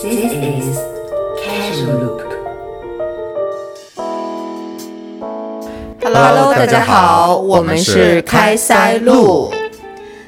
[0.00, 0.78] This is
[1.42, 2.22] Casual Loop.
[6.00, 9.52] Hello，大家好，我们是开塞露。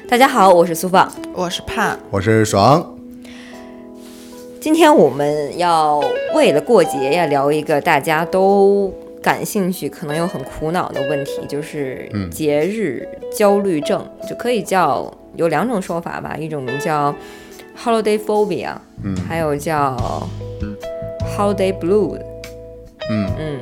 [0.09, 1.09] 大家好，我是苏放。
[1.33, 2.97] 我是盼，我是爽，
[4.59, 6.03] 今天我们要
[6.35, 8.93] 为了过节要聊一个大家都
[9.23, 17.15] 感兴趣，可能又很苦恼的问题，就是嗯节日焦虑症，就可以叫有两种说法吧，一种叫
[17.83, 19.97] holiday phobia，嗯还有叫
[21.37, 22.17] holiday blue，
[23.09, 23.59] 嗯嗯，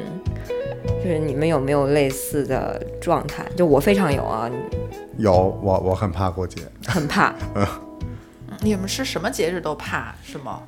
[1.04, 3.46] 就是你们有没有类似的状态？
[3.56, 4.50] 就我非常有啊，
[5.18, 7.34] 有我我很怕过节，很怕，
[8.62, 10.62] 你们是什么节日都怕是吗？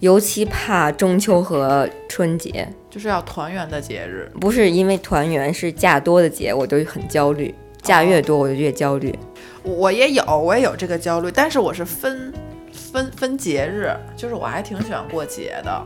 [0.00, 2.68] 尤其怕中秋和春节。
[2.90, 4.30] 就是要团圆的节日。
[4.40, 7.54] 不是因为团圆是假多的节，我就很焦虑。
[7.82, 9.16] 假越多，我就越焦虑。
[9.62, 12.32] 我我也有，我也有这个焦虑，但是我是分
[12.72, 15.84] 分分节日，就是我还挺喜欢过节的，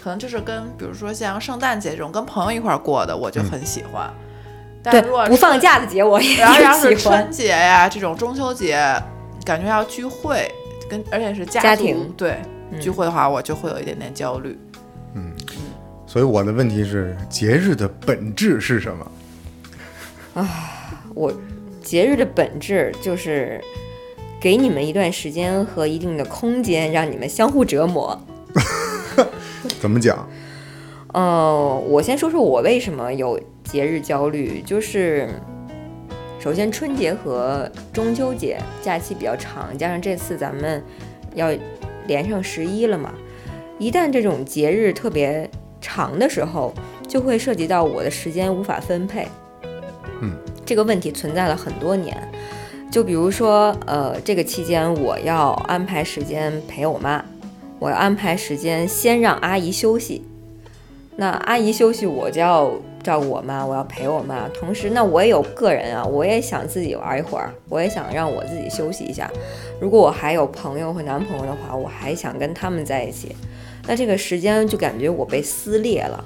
[0.00, 4.10] 可能就是跟比如说像圣诞节这种跟朋友一块儿过的，我就很喜欢。
[4.82, 7.32] 但对如果，不放假的节我也然后要是 喜欢春。
[7.32, 8.76] 节呀这种中秋节，
[9.44, 10.50] 感觉要聚会，
[10.90, 12.36] 跟而且是家家庭对、
[12.70, 14.58] 嗯聚会的话，我就会有一点点焦虑。
[15.14, 15.32] 嗯
[16.06, 19.06] 所以我的问题是节日的本质是什么？
[20.34, 20.48] 啊
[21.14, 21.32] 我
[21.82, 23.62] 节日的本质就是
[24.44, 28.20] 给你们一段时间和一定的空间，让你们相互折磨。
[29.80, 30.28] 怎么讲？
[31.14, 35.30] 呃，我先说说我为什么有节日焦虑，就是
[36.38, 40.84] 首先春节和中秋节假期比较长，加上这次咱们
[41.34, 41.48] 要
[42.06, 43.14] 连上十一了嘛，
[43.78, 45.48] 一旦这种节日特别
[45.80, 46.74] 长的时候，
[47.08, 49.26] 就会涉及到我的时间无法分配。
[50.20, 50.36] 嗯，
[50.66, 52.14] 这个问题存在了很多年。
[52.94, 57.24] 就比如说，呃，这个期间我要安排时间陪我妈，
[57.80, 60.22] 我要安排时间先让阿姨休息，
[61.16, 62.70] 那阿姨休息，我就要
[63.02, 64.48] 照顾我妈，我要陪我妈。
[64.50, 69.28] 同时，那我也有个人啊，我也想自己玩一会儿，我也想让我自己休息一下。
[69.80, 73.34] 如果我还有朋友和男朋友的话，我还想跟他们在一起。
[73.88, 76.24] 那这个时间就感觉我被撕裂了，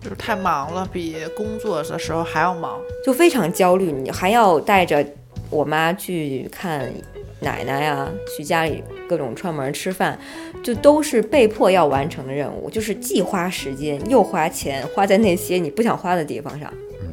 [0.00, 2.80] 就是太忙了，比工作的时候还要忙。
[3.04, 3.92] 就非常焦虑。
[3.92, 5.04] 你还要带着
[5.50, 6.92] 我妈去看
[7.40, 10.18] 奶奶呀、去家里各种串门吃饭，
[10.62, 16.72] 就都是被迫要完成的任务，就是既花时间又花钱，花在那些你不想花的地方上。
[17.00, 17.12] 嗯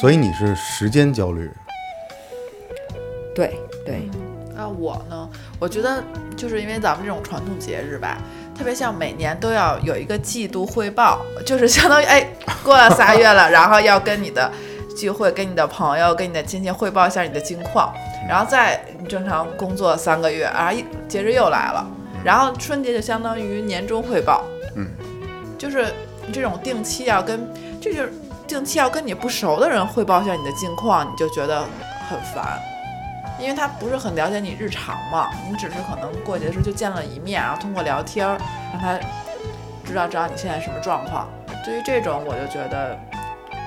[0.00, 1.50] 所以你是时间焦虑，
[3.34, 4.06] 对对，
[4.54, 5.26] 那我呢？
[5.58, 6.04] 我觉得
[6.36, 8.18] 就是因为咱们这种传统节日吧，
[8.54, 12.28] 特别像每年都要有一个季度汇报，就是相当于哎，
[12.62, 14.52] 过了仨月了，然后要跟你的
[14.96, 17.92] 聚会、跟你的朋友、跟你的亲戚汇报一下你的近况，
[18.28, 21.86] 然后再你正常工作三个月，啊，一节日又来了，
[22.24, 24.42] 然后春节就相当于年终汇报，
[24.74, 24.88] 嗯，
[25.58, 25.86] 就是
[26.32, 27.46] 这种定期要跟，
[27.80, 28.12] 这就是
[28.46, 31.60] 定期要跟你不熟的人汇报一下你的近况，你就觉得
[32.08, 32.58] 很烦。
[33.38, 38.38] 因为他不是很了解你日常嘛，你只是可能过节的时候就见了一面，然后通过聊天儿
[38.72, 38.98] 让他
[39.84, 41.28] 知道知道你现在什么状况。
[41.62, 42.98] 对于这种，我就觉得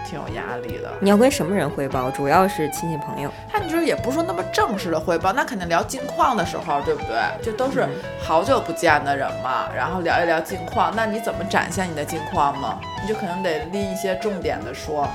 [0.09, 0.89] 挺有压力的。
[0.99, 2.09] 你要跟什么人汇报？
[2.09, 3.29] 主要是亲戚朋友。
[3.47, 7.15] 他你就是也不是说那么正式的汇报，那肯定聊近况的时候，对不对？
[7.43, 7.87] 就都是
[8.19, 12.79] 好久不见的人嘛，然后聊一聊近况，那你怎么展现你的近况呢？
[13.03, 15.07] 你就可能得拎一些重点的说，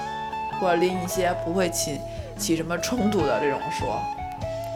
[0.60, 2.00] 或者拎一些不会起
[2.38, 4.00] 起什么冲突的这种说。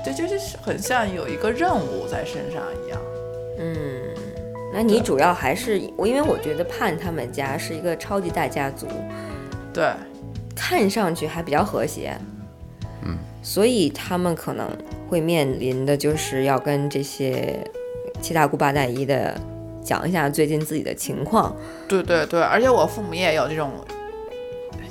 [0.04, 3.00] 对，就就是很像有一个任务在身上一样。
[3.60, 3.74] 嗯，
[4.72, 8.86] 那你主要还是我，因为我觉得盼他们家是一个超级大家族，
[9.72, 9.90] 对，
[10.58, 12.18] 看上去还比较和谐。
[13.04, 14.68] 嗯，所以他们可能
[15.08, 17.64] 会面临的就是要跟这些
[18.20, 19.40] 七大姑八大姨的
[19.80, 21.54] 讲一下最近自己的情况。
[21.86, 23.70] 对对对，而且我父母也有这种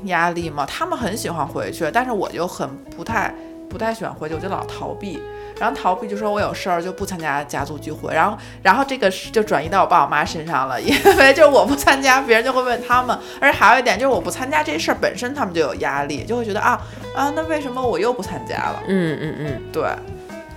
[0.06, 3.34] 压力嘛，他们很喜欢回去，但是我就很不太
[3.70, 5.20] 不太喜欢回去，我就老逃避。
[5.60, 16.80] 然后逃避就说我有事儿就不参加家族聚会，然后然后这个是就转移到我爸我妈身上了，因为就是我不参加，别人就会问他们，而且还有一点就是我不参加这事儿本身他们就有压力，就会觉得啊
[17.16, 18.84] 啊那为什么我又不参加了？
[18.88, 19.84] 嗯嗯嗯，对，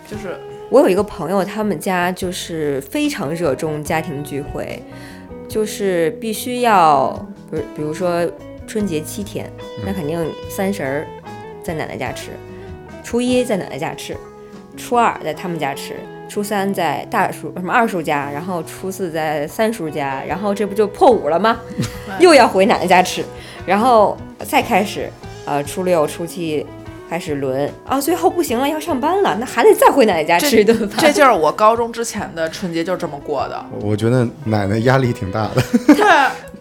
[0.06, 4.82] 就是我有一个朋友，他们家就是非常热衷家庭聚会，
[5.48, 7.08] 就是必须要，
[7.50, 8.30] 比如比如说
[8.66, 9.50] 春节七天，
[9.86, 11.06] 那肯定三十儿
[11.64, 12.32] 在奶奶家吃，
[13.02, 14.16] 初一在奶奶家吃，
[14.76, 15.94] 初二在他们家吃，
[16.28, 21.58] 初三在大叔什么二叔家，然后初四在三叔家，然后这不就破五了吗？
[22.20, 23.24] 又要回奶奶家吃，
[23.66, 24.16] 然后
[24.46, 25.10] 再开始，
[25.44, 26.64] 呃，初六、初七
[27.08, 30.98] 开始轮啊，最后不行了，要上班了，那还得再回奶奶家吃一顿饭。
[31.00, 33.64] 这就是我高中之前的春节就这么过的。
[33.80, 35.62] 我觉得奶奶压力挺大的，
[35.94, 36.04] 对，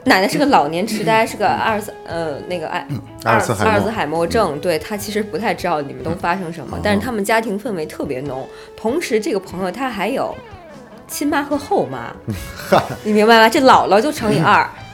[0.05, 2.87] 奶奶是个老年痴呆，是个阿尔茨呃那个艾
[3.23, 3.71] 阿尔茨海默。
[3.71, 8.47] 阿尔茨海默症，对她其实不太知道你们都发生什么，但是他们家庭氛围特别浓。
[8.77, 10.35] 同时，这个朋友他还有
[11.07, 12.11] 亲妈和后妈，
[13.03, 13.49] 你明白吗？
[13.49, 14.67] 这姥姥就乘以二。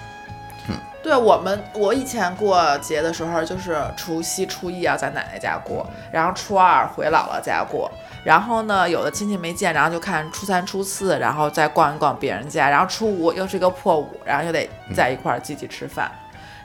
[1.06, 7.92] 对我们，我以前过节的时候，就是除夕、初一要在奶奶家过，然后初二回姥姥家过，
[8.24, 16.12] 然后呢，有的亲戚没见，然后就看初三、初四，然后再逛一逛别人家，然后初五又是一个破五，然后又得在一块儿集体吃饭，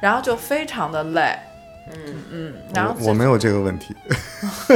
[0.00, 1.38] 然后就非常的累。
[1.92, 3.94] 嗯嗯，然后我我没有这个问题，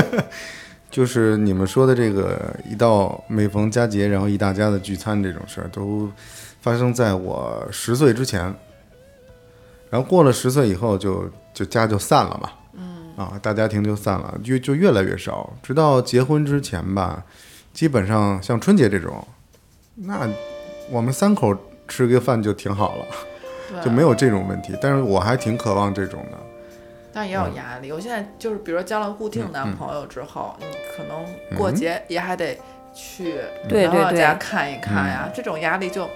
[0.92, 6.12] 就是你们说的这个，一到每逢佳节，然后一大家子聚餐这种事儿，都
[6.60, 8.54] 发生在我十岁之前。
[9.94, 17.22] 然后过了十岁以后就，就家就散了嘛，嗯，啊，大家庭就散了，就就越来越少，直到结婚之前吧，
[17.72, 19.24] 基本上像春节这种，
[19.94, 20.28] 那
[20.90, 21.56] 我们三口
[21.86, 24.76] 吃个饭就挺好了，就没有这种问题。
[24.82, 26.38] 但是我还挺渴望这种的，
[27.12, 27.92] 但也有压力。
[27.92, 32.58] 我现在就是，比如交了固定男朋友之后，你可能过节也还得
[32.92, 33.36] 去
[33.70, 36.10] 男朋友家看一看呀，这种压力就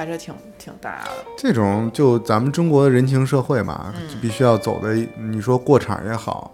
[0.00, 1.10] 还是挺挺大的。
[1.36, 4.94] 这种就咱们中国人情社会嘛，就必须要走的。
[5.18, 6.50] 你说过场也好，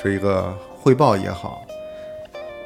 [0.00, 1.62] 是一个汇报也好，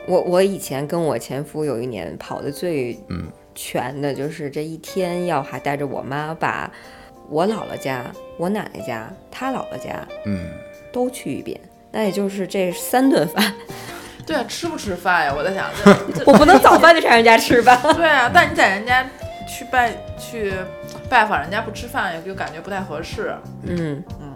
[0.08, 6.68] 我我以前跟我前夫有一年跑的最嗯全的，就是这一天要还带着我妈把
[7.30, 8.04] 我姥姥家、
[8.38, 10.48] 我奶奶家、他姥姥家嗯，
[10.92, 11.60] 都去一遍，
[11.92, 13.54] 那也就是这三顿饭，
[14.26, 15.34] 对啊，吃不吃饭呀？
[15.36, 15.70] 我在想，
[16.26, 17.76] 我不能早饭就上人家吃吧？
[17.94, 19.08] 对啊，但你在人家
[19.48, 20.52] 去拜去
[21.08, 23.34] 拜访人家不吃饭，也就感觉不太合适。
[23.64, 24.34] 嗯嗯。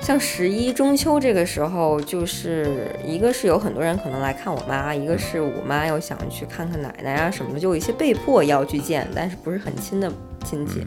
[0.00, 10.10] 像十一中秋这个时候，就是一个是有很多人可能来看我妈，一个是我妈又想去看看奶奶啊什么的，就有一些被迫要去见，但是不是很亲的
[10.44, 10.86] 亲戚。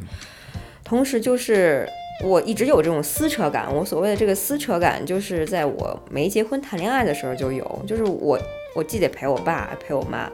[0.85, 1.85] 同时就是
[2.23, 8.39] 我一直有这种撕扯感，我所谓的这个撕扯感，就是在我没结婚谈恋爱的时候就有，就是我
[8.73, 10.31] 我既得陪我爸陪我妈，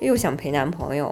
[0.00, 1.10] 又想陪男朋友，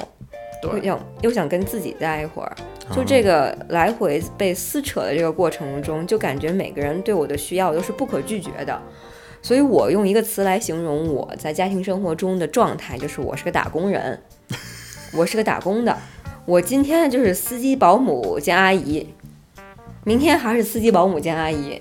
[0.64, 2.56] 又对，想又想跟自己待一会儿，
[2.94, 8.80] 就这个来回被撕扯的这个过程中，就感觉每个人对我的需要都是不可拒绝的。
[9.42, 14.18] 所以我用一个词来形容我在家庭生活中的状态，就是我是个打工人，
[15.12, 15.94] 我是个打工的。
[16.46, 19.06] 我今天就是司机、保姆兼阿姨，
[20.04, 21.80] 明天还是司机、保姆兼阿姨。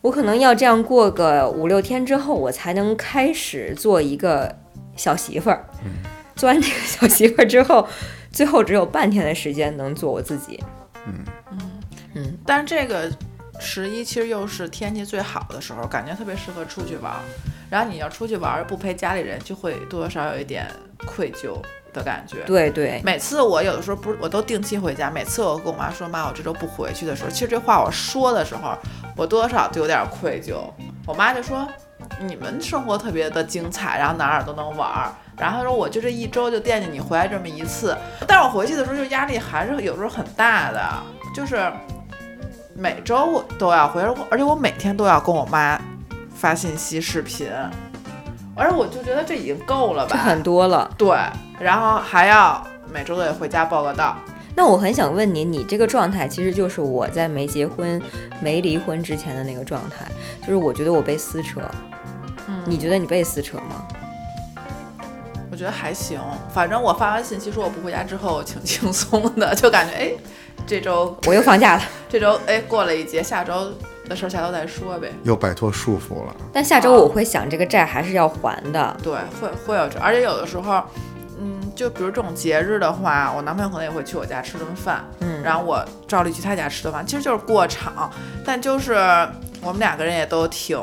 [0.00, 4.54] 我可能要这样过个五六天之后，我才能开始做一个
[4.96, 5.64] 小媳妇儿。
[6.36, 7.86] 做完这个小媳妇儿之后，
[8.34, 10.62] 最后只有半天的时间能做我自己。
[11.06, 11.58] 嗯嗯
[12.14, 13.10] 嗯但是这个
[13.60, 17.20] 十一其实又是天气最好的时候，感觉特别适合出去玩儿。
[17.70, 20.66] 然后你要出去玩儿不陪家里人，就会多多少少有一点
[21.06, 21.60] 愧疚
[21.92, 22.38] 的感觉。
[22.44, 28.76] 对对，每次我有的时候不是我都定期回家，每次我跟我妈说妈我这周不回去的时候，其实这话我说的时候，
[29.16, 30.56] 我多多少少都有点愧疚。
[31.06, 31.66] 我妈就说
[32.20, 35.12] 你们生活特别的精彩，然后哪儿哪儿都能玩儿。
[35.36, 37.96] 然后他说我就这一周就惦记你回来这么一次，
[38.26, 40.80] 但是我回去的时候就压力还是有时候很大的，
[41.34, 41.72] 就是
[42.74, 45.80] 每周我都要回来，而且我每天都要跟我妈
[46.34, 47.48] 发信息视频，
[48.54, 50.90] 而且我就觉得这已经够了吧，这很多了。
[50.96, 51.16] 对，
[51.58, 54.16] 然后还要每周都得回家报个到。
[54.56, 58.00] 那我很想问你，你这个状态其实就是我在没结婚、
[58.40, 60.06] 没离婚之前的那个状态，
[60.42, 61.60] 就是我觉得我被撕扯。
[62.46, 63.84] 嗯你觉得你被撕扯吗？
[65.54, 66.18] 我觉得还行，
[66.52, 70.12] 反正我发完信息说我不回家之后，挺 轻松的，就感觉哎，
[70.66, 73.72] 这周我又放假了，这周哎过了一节，下周
[74.08, 75.12] 的事儿下周再说呗。
[75.22, 76.34] 又摆脱束缚了。
[76.52, 78.96] 但下周我会想这个债还是要还的。
[79.00, 80.82] 对，会会有这，而且有的时候，
[81.38, 88.10] 嗯，就比如这种节日的话，我男朋友可能也会去我家吃顿饭，嗯，然后我照例去他家吃顿饭，其实就是过场，
[88.44, 88.94] 但就是
[89.62, 90.76] 我们两个人也都挺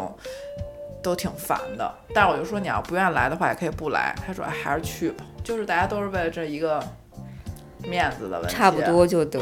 [1.02, 1.94] 都挺烦的。
[2.14, 4.16] 但是我就说你要不愿意来的话，也可以不来。
[4.26, 6.84] 他说哎，还是去吧，就是大家都是为了这一个
[7.84, 8.56] 面子的问题。
[8.56, 8.82] 差不。
[8.82, 9.40] 多就得。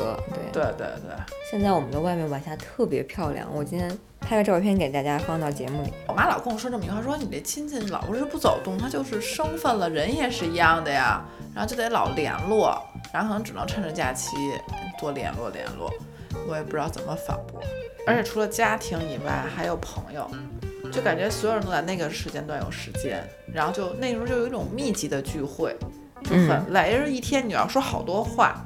[0.51, 1.15] 对，对对对，
[1.49, 5.93] 现在我们的外面晚霞特别漂亮，我今天拍个照片给大家放到节目里。
[6.07, 11.23] 我妈老跟我说这么一句话，说你这亲戚老不是不走动，他就是生分了，人也是一样的呀，
[11.53, 12.81] 然后就得老联络，
[13.13, 14.35] 然后可能只能趁着假期
[14.99, 15.91] 多联络联络。
[16.47, 17.61] 我也不知道怎么反驳。
[18.07, 20.29] 而且除了家庭以外，还有朋友，
[20.91, 25.75] 就感觉所有人都在那个时间段有时间，然后就那时候就有一种密集的聚会，
[26.23, 28.65] 就很累，因为一天你要说好多话，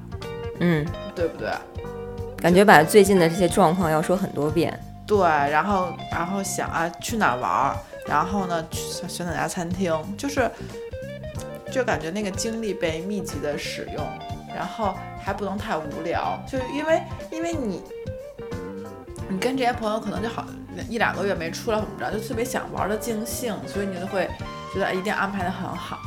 [0.59, 1.49] 嗯，对不对？
[2.37, 4.77] 感觉把最近的这些状况要说很多遍。
[5.05, 7.75] 对，然后然后想啊去哪儿玩儿，
[8.07, 10.49] 然后呢去选哪家餐厅，就是
[11.71, 14.05] 就感觉那个精力被密集的使用，
[14.55, 17.01] 然后还不能太无聊，就是因为
[17.31, 17.81] 因为你
[19.29, 20.45] 你跟这些朋友可能就好
[20.89, 24.29] 一两个月没出来怎么着，就特别想玩的尽兴，所以你就会
[24.73, 25.99] 觉得哎一定安排的很好。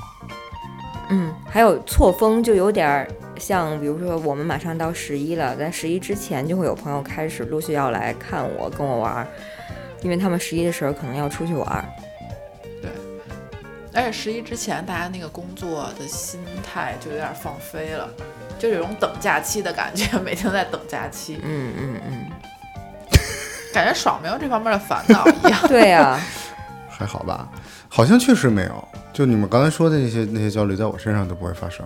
[1.08, 3.08] 嗯，还有错峰就有点儿
[3.38, 9.26] 像，比如说我们马上到十一了，在十一之前就会有朋友开始陆续要来看我，跟我玩儿，
[10.02, 11.84] 因为他们十一的时候可能要出去玩儿。
[13.94, 18.06] 而且十一之前，大家那个工作的心态就有点放飞了，
[18.58, 22.26] 就有种等假期的感觉， 每天在等假期，嗯嗯嗯，
[23.76, 25.60] 感觉爽没有这方面的烦恼一样。
[25.68, 26.18] 对呀、
[26.88, 27.46] 还好吧？
[27.90, 28.88] 好像确实没有。
[29.12, 31.84] 就你们刚才说的那些那些焦虑，在我身上都不会发生。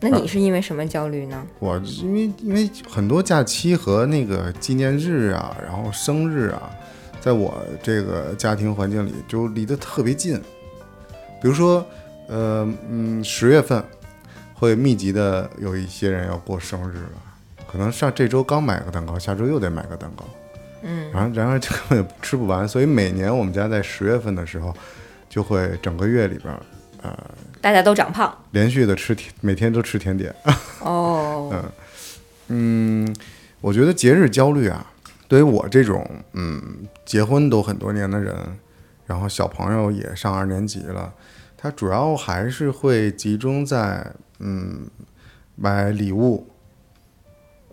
[0.00, 1.42] 那你是因为什么焦虑呢？
[1.60, 6.60] 我因为因为很多假期和那个纪念日啊，然后生日啊，
[7.20, 10.38] 在我这个家庭环境里就离得特别近。
[11.40, 11.86] 比如说，
[12.28, 13.82] 呃嗯，十月份
[14.54, 17.22] 会密集的有一些人要过生日了，
[17.70, 20.24] 可能上这周刚买个蛋糕，下周又得买个蛋糕。
[20.82, 24.74] 嗯，然后然而这根本吃不完，所以每年我们家在十月份的时候，
[25.28, 26.60] 就会整个月里边儿，
[27.02, 27.16] 呃，
[27.60, 30.34] 大家都长胖连续的吃甜，每天都吃甜点。
[30.80, 31.54] 哦。
[32.48, 33.14] 嗯，
[33.62, 34.84] 我觉得节日焦虑啊，
[35.26, 38.34] 对于我这种嗯结婚都很多年的人，
[39.06, 41.14] 然后小朋友也上二年级了，
[41.56, 44.86] 他主要还是会集中在嗯
[45.56, 46.46] 买礼物，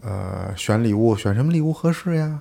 [0.01, 2.39] 呃选礼物，选什么礼物合适呀，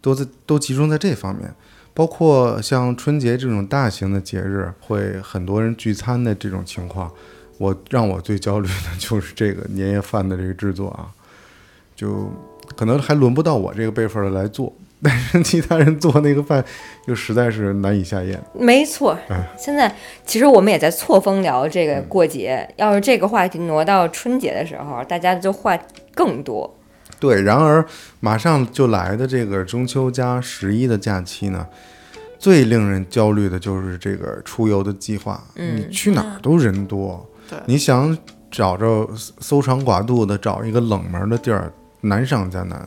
[0.00, 1.52] 都在都集中在这方面。
[1.92, 7.10] 包括像春节这种大型的节日，会很多人聚餐的这种情况，
[7.58, 11.10] 我让我最焦虑的 就是这个年夜饭的这个制作啊。
[11.96, 12.30] 就
[12.76, 16.64] 可能还轮不到我这个辈分的来做，但是其他人做那个饭
[17.06, 18.40] 又实在是难以下咽。
[18.54, 19.18] 没错，
[19.58, 22.66] 现在其实我们也在错峰聊这个过节。
[22.76, 25.78] 要是这个话题挪到春节的时候，大家就话
[26.14, 26.74] 更多。
[27.20, 27.84] 对，然而
[28.18, 31.66] 马上就来的这个中秋加十一的假期呢，
[32.38, 35.44] 最令人焦虑的就是这个出游的计划。
[35.56, 38.16] 嗯你去哪儿都人多，对你想
[38.50, 39.08] 找着
[39.38, 42.84] 搜肠刮肚的找一个冷门的地儿，难上加难，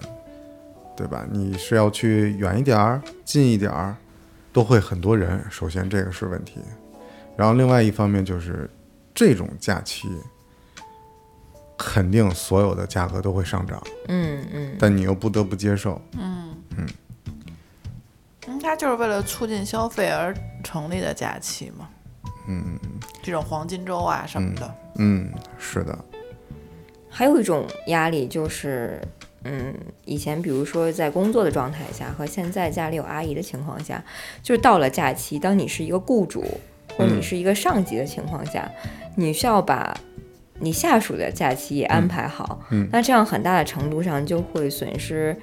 [0.97, 1.23] 对吧？
[1.31, 3.95] 你是要去远一点儿、近一点儿，
[4.51, 5.39] 都会很多人。
[5.51, 6.59] 首先这个是问题，
[7.37, 8.67] 然后另外一方面就是
[9.13, 10.09] 这种假期。
[11.77, 15.99] 肯定所有的价格都会上涨，嗯嗯，但你又不得不接受。
[16.17, 16.87] 嗯，嗯，
[18.47, 21.89] 应该就是为了促进消费而成立的假期嘛。
[22.45, 22.77] 嗯
[23.21, 25.97] 这种黄金周啊什么的，嗯，是的，
[27.09, 29.01] 还有一种压力就是，
[29.45, 34.03] 嗯，以前比如说在工作的状态下和现在家里有阿姨的情况下，
[34.41, 36.43] 就是到了假期，当你是一个雇主
[36.97, 38.69] 或者你是一个上级的情况下，
[39.15, 39.97] 你需要把
[40.59, 42.61] 你下属的假期也安排好。
[42.69, 45.35] 嗯那这样很大的程度上就会损失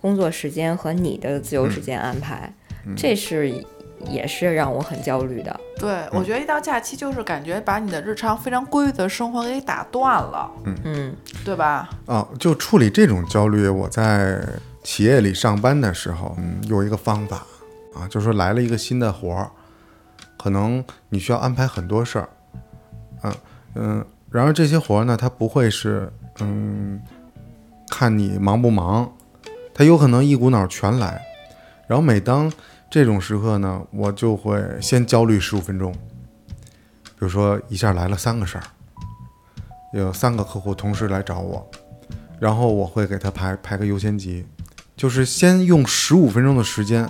[0.00, 2.52] 工作时间和你的自由时间安排，
[2.86, 3.64] 嗯这是
[4.06, 5.60] 也是让我很焦虑的。
[5.78, 10.50] 对我觉得一到假期就是感觉把你的日常非常规律的生活给打断了，
[10.84, 11.88] 嗯对吧？
[12.06, 14.40] 啊，就处理这种焦虑，我在
[14.82, 17.46] 企业里上班的时候，嗯，有一个方法
[17.94, 19.50] 啊，就是说来了一个新的活儿，
[20.36, 22.28] 可能你需要安排很多事儿，
[23.22, 23.34] 嗯
[23.74, 27.00] 嗯，然而这些活呢，它不会是嗯，
[27.88, 29.08] 看你忙不忙，
[29.72, 31.22] 它有可能一股脑全来，
[31.86, 32.52] 然后每当
[32.90, 38.64] 这种时刻呢，我就会先焦虑十五分钟，比如说一下来了三个事儿。
[39.92, 41.64] 有三个客户同时来找我，
[42.40, 44.44] 然后我会给他排排个优先级，
[44.96, 47.08] 就是先用十五分钟的时间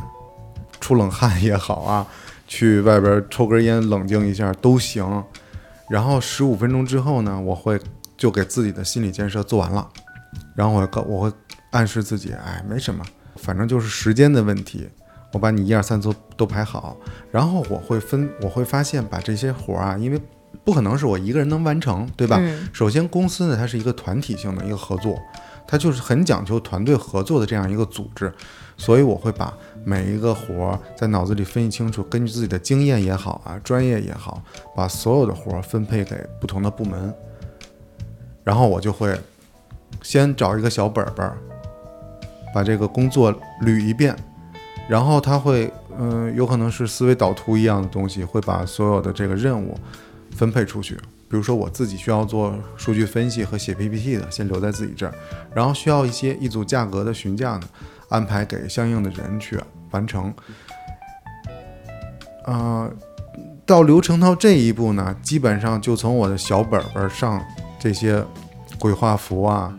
[0.79, 2.07] 出冷汗也好啊，
[2.47, 5.25] 去外边抽根烟冷静一下都行。
[5.89, 7.81] 然后十五分钟之后呢，我会
[8.17, 9.89] 就给自己的心理建设做完了，
[10.55, 11.37] 然后我告我会
[11.71, 13.05] 暗示自己，哎，没什么，
[13.37, 14.89] 反正就是时间的问题。
[15.33, 16.97] 我把你一二三都都排好，
[17.33, 20.21] 然后我会分，我会发现把这些活儿啊，因为
[20.65, 22.39] 不可能是我一个人能完成，对吧？
[22.41, 25.19] 嗯首先，公司呢，它是一个团体性的一个合作，
[25.67, 28.33] 它就是很讲究团队合作的这样一个组织，
[28.77, 29.53] 所以我会把
[29.85, 34.43] 每一个活儿在脑子里分析清楚，根据自己的经验也好啊，专业也好，
[34.75, 37.15] 把所有的活儿分配给不同的部门，
[38.43, 39.15] 然后我就会
[40.03, 41.37] 先找一个小本本儿，
[42.55, 44.17] 把这个工作捋一遍，
[44.89, 49.79] 然后他会，嗯、有可能是思维导图一样的东西，会把所有的这个任务
[50.31, 50.99] 分配出去。
[51.29, 55.13] 比如说我自己需要做数据分析和写 PPT 的，先留在自己这儿，
[55.53, 57.67] 然后需要一些一组价格的询价的，
[58.09, 59.59] 安排给相应的人去
[59.91, 60.33] 完成。
[62.47, 62.91] 呃，
[63.65, 67.43] 到流程到这一步呢，基本上就从我的小本本上
[67.79, 68.23] 这些
[68.79, 69.75] 鬼画符啊，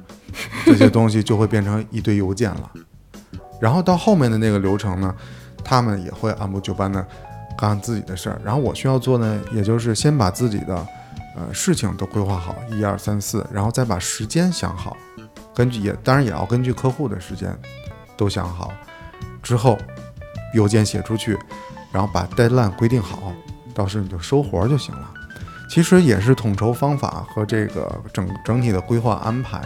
[0.65, 2.71] 这些东西就会变成一堆邮件了。
[3.61, 5.15] 然后到后面的那个流程呢，
[5.63, 7.05] 他们也会按部就班的
[7.57, 8.41] 干自己的事儿。
[8.43, 10.75] 然后我需要做呢，也就是先把自己的
[11.37, 14.97] 呃事情都规划好，一二三四，然后再把时间想好，
[15.53, 17.55] 根据也当然也要根据客户的时间
[18.17, 18.71] 都想好，
[19.41, 19.77] 之后
[20.53, 21.37] 邮件写出去，
[21.91, 23.33] 然后把 deadline 规定好，
[23.73, 25.11] 到时候你就收活儿就行了。
[25.69, 29.61] 其实也是统筹方法和这个整整体的规划安排。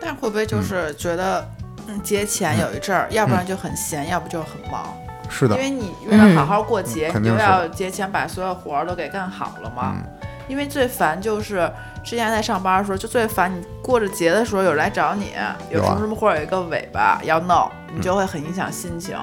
[0.00, 1.46] 但会不会就是觉得，
[1.88, 4.86] 嗯，节前有一阵儿，要不然就很闲，要不就很忙。
[5.28, 9.96] 是的因，为你为了好好过节，你就定要节前把所有活儿都给干好了嘛。
[9.96, 11.70] 嗯因为最烦就是
[12.02, 15.30] 之前在上班的时候，就最烦你过着节的时候有人来找你，
[15.70, 19.16] 有什么什么或者有一个尾巴要弄，你就会很影响心情。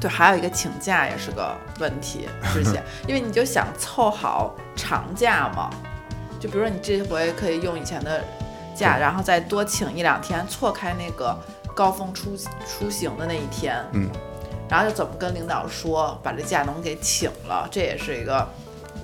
[0.00, 2.28] 对，还有一个请假也是个问题。
[2.52, 5.70] 之前，因为你就想凑好长假嘛，
[6.40, 8.24] 就比如说你这回可以用以前的
[8.74, 11.38] 假，然后再多请一两天，错开那个
[11.76, 13.76] 高峰出出行的那一天。
[13.92, 14.10] 嗯，
[14.68, 18.46] 然后就怎么跟领导说，把这假能给请了，这也是一个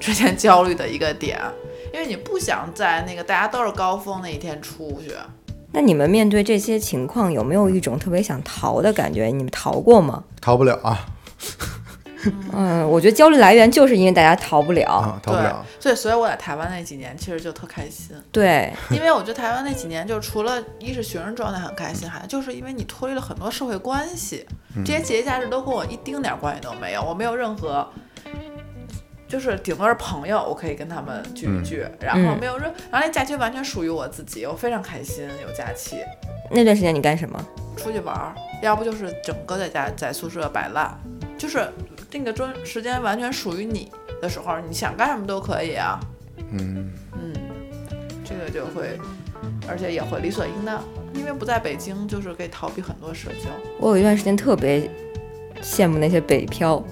[0.03, 1.41] 之前焦虑的一个点，
[1.95, 5.15] 因为你不想在那个大家都是高峰那一天出去。
[5.71, 9.27] 那你们面对这些情况，有没有一种特别想逃的感觉？
[9.27, 10.25] 你们逃过吗？
[10.41, 11.07] 逃不了啊
[12.53, 14.91] 嗯，我觉得焦虑来源就是因为大家逃不了。
[14.91, 24.45] 啊，逃不对了。，所以所以我在台湾那几年其实就特开心，对，因为我觉得台湾那几年就除了一是学生状态很开心，还就是因为你脱离了很多社会关系，
[24.85, 27.89] 这些节假日都跟我一丁点儿关系都没有，我没有任何。
[29.33, 35.97] 就是顶多是朋友，我可以跟他们聚一聚，然后嗯没有任，然后那假期完全属于我自己，我非常开心有假期。
[36.51, 37.43] 那段时间你干什么？
[37.75, 40.95] 出去玩儿，要不就是整个在家在宿舍摆烂，
[41.39, 41.67] 就是
[42.11, 45.99] 那个专时间完全属于你的时候，你想干什么都可以啊。
[46.51, 47.33] 嗯，嗯，
[48.23, 49.01] 这个就会，
[49.67, 50.85] 而且也会理所应当，
[51.15, 53.49] 因为不在北京，就是可以逃避很多社交
[53.81, 54.91] 我有一段时间特别
[55.63, 56.85] 羡慕那些北漂，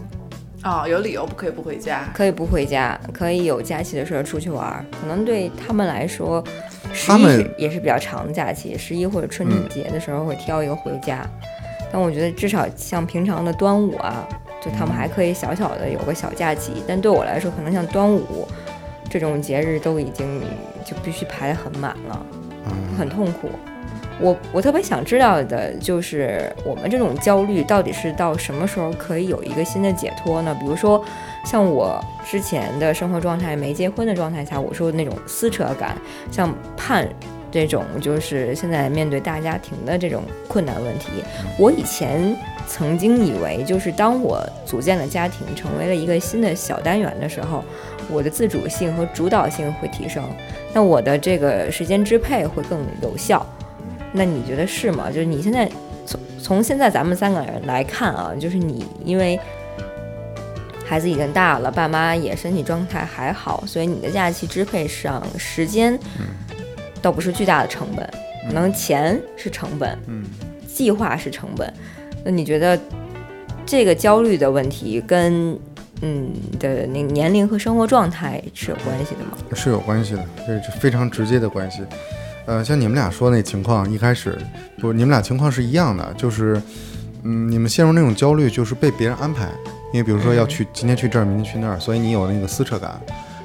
[0.62, 2.08] 啊、有理由不可以不回家。
[2.12, 4.84] 可以不回家，可以有假期的时候出去玩儿。
[5.00, 6.44] 可能对他们来说，
[6.92, 11.26] 十一他们是也是比较长的假期，十一或者春节的时候会挑一个回家。
[11.90, 14.28] 但我觉得至少像平常的端午啊，
[14.62, 16.82] 就他们还可以小小的有个小假期。
[16.86, 18.46] 但对我来说，可能像端午
[19.08, 20.42] 这种节日都已经
[20.84, 22.26] 就必须排得很满了，
[22.98, 23.48] 很痛苦。
[24.20, 30.54] 我我特别想知道的就是，我们这种焦虑到底是到什么时候可以有一个新的解脱呢？
[30.60, 31.02] 比如说，
[31.44, 35.96] 像我之前的生活状态，没结婚的状态下，我说的那种撕扯感，
[36.30, 37.08] 像盼
[37.50, 41.24] 这种，就是现在面对大家庭的这种困难问题，
[41.58, 42.36] 我以前
[42.68, 47.64] 曾经以为，就是当我组建了家庭，成为了一个新的小单元的时候，
[48.10, 50.22] 我的自主性和主导性会提升，
[50.74, 53.44] 那我的这个时间支配会更有效。
[54.12, 55.08] 那你觉得是吗？
[55.08, 55.70] 就是你现在
[56.06, 59.38] 从从现在咱们三个人来看啊，就是你因为
[60.84, 65.98] 孩子已经大了，爸妈也身体状态还好，所以你的假期支配上时间
[67.00, 68.10] 倒不是巨大的成本，
[68.48, 70.24] 可能钱是成本，嗯，
[70.66, 71.72] 计划是成本。
[72.24, 72.78] 那你觉得
[73.64, 75.56] 这个焦虑的问题跟
[76.02, 79.38] 嗯的那个年龄和生活状态是有关系的吗？
[79.54, 81.82] 是有关系的，这是非常直接的关系。
[82.50, 84.36] 呃，像你们俩说那情况，一开始
[84.80, 86.60] 不，你们俩情况是一样的，就是，
[87.22, 89.48] 嗯，你们陷入那种焦虑，就是被别人安排，
[89.92, 93.00] 因为比如说要去今天去这儿，明天去那儿，所以你有那个撕扯感，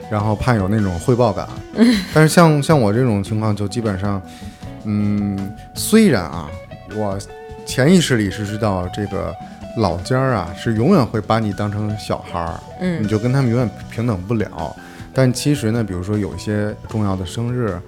[0.09, 1.47] 然后怕有那种汇报感。
[2.15, 4.19] 但是像像我这种情况，就基本上，
[4.85, 6.49] 嗯，虽然啊，
[6.95, 7.15] 我
[7.63, 9.31] 潜意识里是知道这个
[9.77, 14.75] 老家儿啊是永远会把你当成小孩儿，嗯你就跟他们永远平等不了。
[15.13, 17.79] 但其实呢，比如说有一些重要的生日，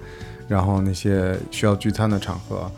[0.48, 2.70] 然后那些需要聚餐的场合，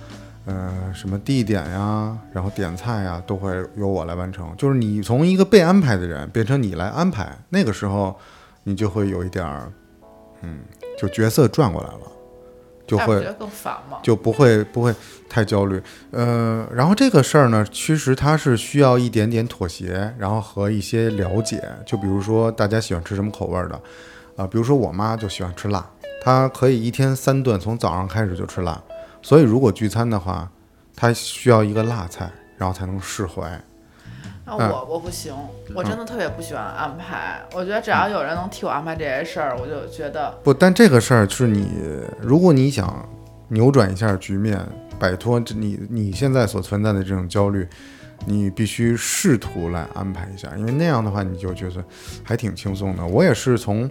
[0.45, 4.53] 呃，什么地点呀，然后点菜呀，都会由我来完成。
[4.59, 8.15] 就是你从一个被安排的人变成你来安排，那个时候
[8.65, 9.73] 你就会有一点儿，
[10.43, 10.61] 嗯，
[10.99, 12.01] 就角色转过来了，
[12.87, 13.25] 就会。
[14.03, 14.95] 就不会不会
[15.29, 15.81] 太焦虑。
[16.11, 21.63] 呃，然后这个事儿呢，其实它是需要一点点妥协，然后和一些了解。
[21.85, 23.81] 就比如说大家喜欢吃什么口味儿的，
[24.37, 25.87] 啊、比如说我妈就喜欢吃辣，
[26.21, 28.81] 她可以一天三顿，从早上开始就吃辣。
[29.23, 30.51] 所以如果聚餐的话，
[30.95, 33.49] 他需要一个辣菜，然后才能释怀。
[34.45, 35.35] 啊，嗯我我不行，
[35.75, 37.41] 我真的特别不喜欢安排。
[37.55, 41.69] 我觉得只要有人能替我安排这些事儿，我就觉得不，但这个事儿是你，
[42.21, 43.09] 如果你想
[43.49, 44.59] 扭转一下局面，
[44.99, 47.69] 摆脱这你你现在所存在的这种焦虑，
[48.27, 51.85] 你必须试图来安排一下，因为那样的话你就觉得
[52.25, 53.07] 还挺轻松的。
[53.07, 53.89] 我也是从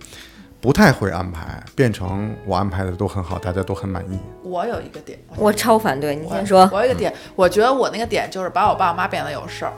[0.62, 4.20] 不太会安排变成我安排的都很好，大家都很满意。
[4.44, 6.70] 我有一个点，我超反对，你先说。
[6.74, 9.74] 我有一个点，我觉得我那个点就是把我爸我妈变得有事儿。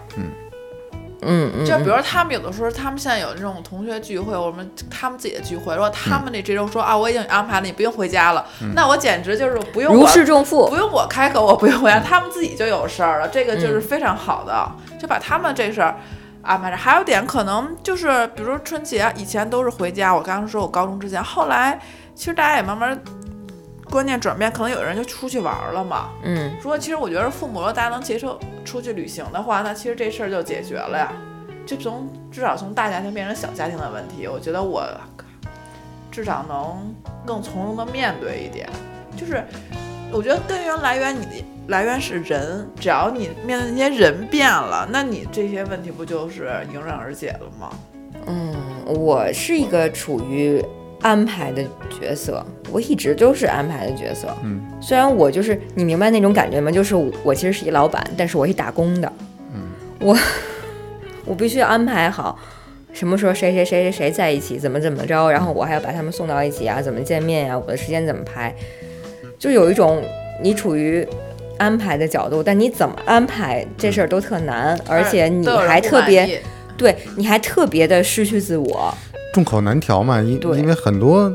[1.24, 10.76] 嗯嗯，就比如他们有的时候，他们现在有这种同学聚会，我们他们自己的聚会，如果他们那这周说啊，我已经安排了，你不用回家了，那我简直就是不用如我释重负不。
[10.76, 15.96] 用我开口，我不用回家，他们自己就有事儿了，这个就是非常好的，就把他们这事儿
[16.43, 16.77] 安排着。
[16.77, 21.80] 还有点可能就是，比如说春节以前都是回家，我刚刚说我高中之前，后来
[22.15, 22.99] 其实大家也慢慢
[23.89, 26.10] 观念转变，可能有人就出去玩儿了嘛。
[26.23, 31.12] 嗯，如果其实我觉得父母如果大家能接受出去旅行的话，那其实这事儿就解决了呀，
[31.65, 34.86] 就从至少从大家庭变成小家庭的问题，我觉得我
[36.10, 38.69] 至少能更从容的面对一点。
[39.17, 39.43] 就是
[40.12, 47.69] 我觉得根源来源你的来源是人，只要你面对那些人变了，那你这些问题不就是迎刃而解了吗？
[48.26, 48.54] 嗯，
[48.86, 50.62] 我是一个处于
[51.02, 54.28] 安排的角色，我一直都是安排的角色。
[54.43, 56.69] 嗯，虽然我就是你明白那种感觉吗？
[56.69, 56.93] 就是
[57.24, 59.13] 我其实是一老板，但是我是打工的。
[59.54, 59.62] 嗯，
[60.00, 60.17] 我
[61.26, 62.38] 我必须安排好
[62.91, 68.54] 什么时候谁谁谁谁谁在一起，怎么怎么着，然后我还要把他们送到一起啊，怎么见面呀、我的时间怎么排，
[69.39, 70.04] 就有一种
[70.43, 71.08] 你处于。
[71.62, 76.41] 安排的角度，但你怎么安排这事儿都特难，而且你还特别
[76.76, 78.91] 对，你还特别的失去自我。
[79.32, 81.32] 众口难调嘛，因因为很多，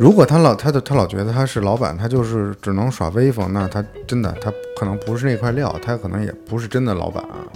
[0.00, 7.46] 如果他老他的他老觉得他是老板，他就是只能耍威风，那他真的他可能不是那块料，他可能也不是真的老板啊。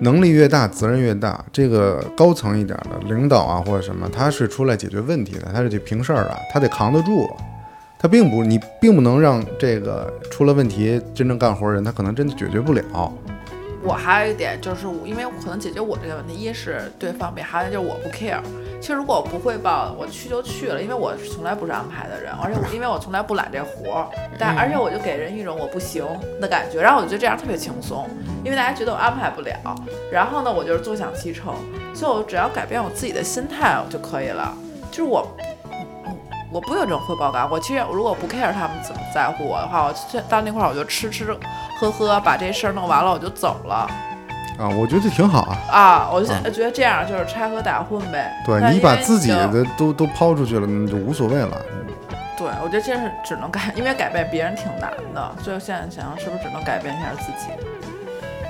[0.00, 1.44] 能力越大，责任越大。
[1.52, 7.28] 这个高层一点的领导啊，或者什么，他是出来解决问题的，他是去平事儿啊，他得扛得住。
[7.98, 13.12] 他并不，你并不能让这个出了问题真正干活人，他可能真的解决不了。
[13.82, 18.38] 我还有一点就是我，因为我可能解决我这个问题，一是对方便，还有就是我不 care。
[18.80, 24.06] 其实如果我不汇报，我去就去了，因为我从来不是安排的人，而且我 因为我从来不揽这活儿，
[24.38, 26.04] 但而且我就给人一种我不行
[26.40, 28.08] 的感觉，然后我就觉得这样特别轻松，
[28.44, 29.74] 因为大家觉得我安排不了，
[30.12, 31.54] 然后呢，我就是坐享其成，
[31.94, 34.56] 所以我只要改变我自己的心态就可以了。
[34.90, 35.44] 就是我，嗯
[36.50, 41.36] 我不有这种汇报感，我其实如果不 care 他们怎么在乎我的话，我去到那块儿我就吃吃
[41.78, 43.88] 喝喝，把这事儿弄完了我就走了。
[44.58, 45.58] 啊，我觉得挺好啊。
[45.70, 48.32] 啊，我就想觉得这样就是拆和打混呗。
[48.46, 51.60] 对你把自己的都都抛出去了，那就无所谓了。
[52.36, 57.48] 对，我觉得这是只能改，因为改变别人挺难的，所以现在想想是不是只能改变一下自己？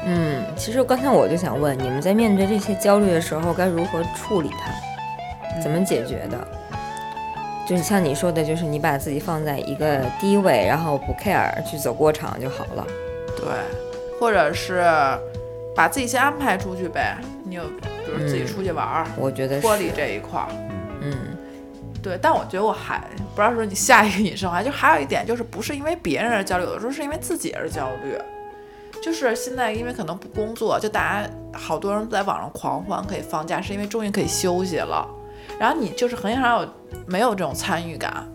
[0.06, 5.60] 嗯，其实刚才我就想问，你们在面对这些焦虑的时候，该如何处理它？
[5.60, 6.38] 怎么解决的？
[7.68, 12.86] 就是像你说的，就是你把自己放在一个低位，然后不 care 去走过场就好了。
[13.36, 13.46] 对，
[14.18, 14.82] 或者是
[15.76, 17.18] 把自己先安排出去呗。
[17.44, 20.48] 你有，比如自己嗯出去玩儿，我觉得脱离，这一块儿。
[21.02, 21.14] 嗯
[22.02, 22.98] 对，但我觉得我还
[23.34, 28.16] 不知道说你下一个 隐身还就还有一点就是不是因为别人而焦虑，有的时候是因为自己而焦虑。
[29.02, 35.06] 就是现在因为可能不工作，就大家好多人在网上狂欢可以放假，是因为终于可以休息了。
[35.58, 36.68] 然后你就是很少有
[37.06, 38.26] 没有这种参与感，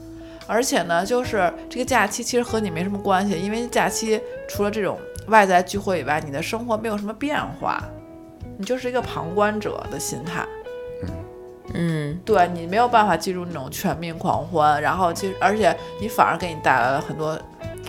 [0.47, 4.97] 而且呢，就是这个假期其实和你没什么关系，因为假期除了这种
[5.27, 7.83] 外在聚会以外，你的生活没有什么变化，
[8.57, 10.45] 你就是一个旁观者的心态。
[11.75, 17.39] 嗯，对你没有办法进入那种全民狂欢，然后其实而且你反而给你带来了很多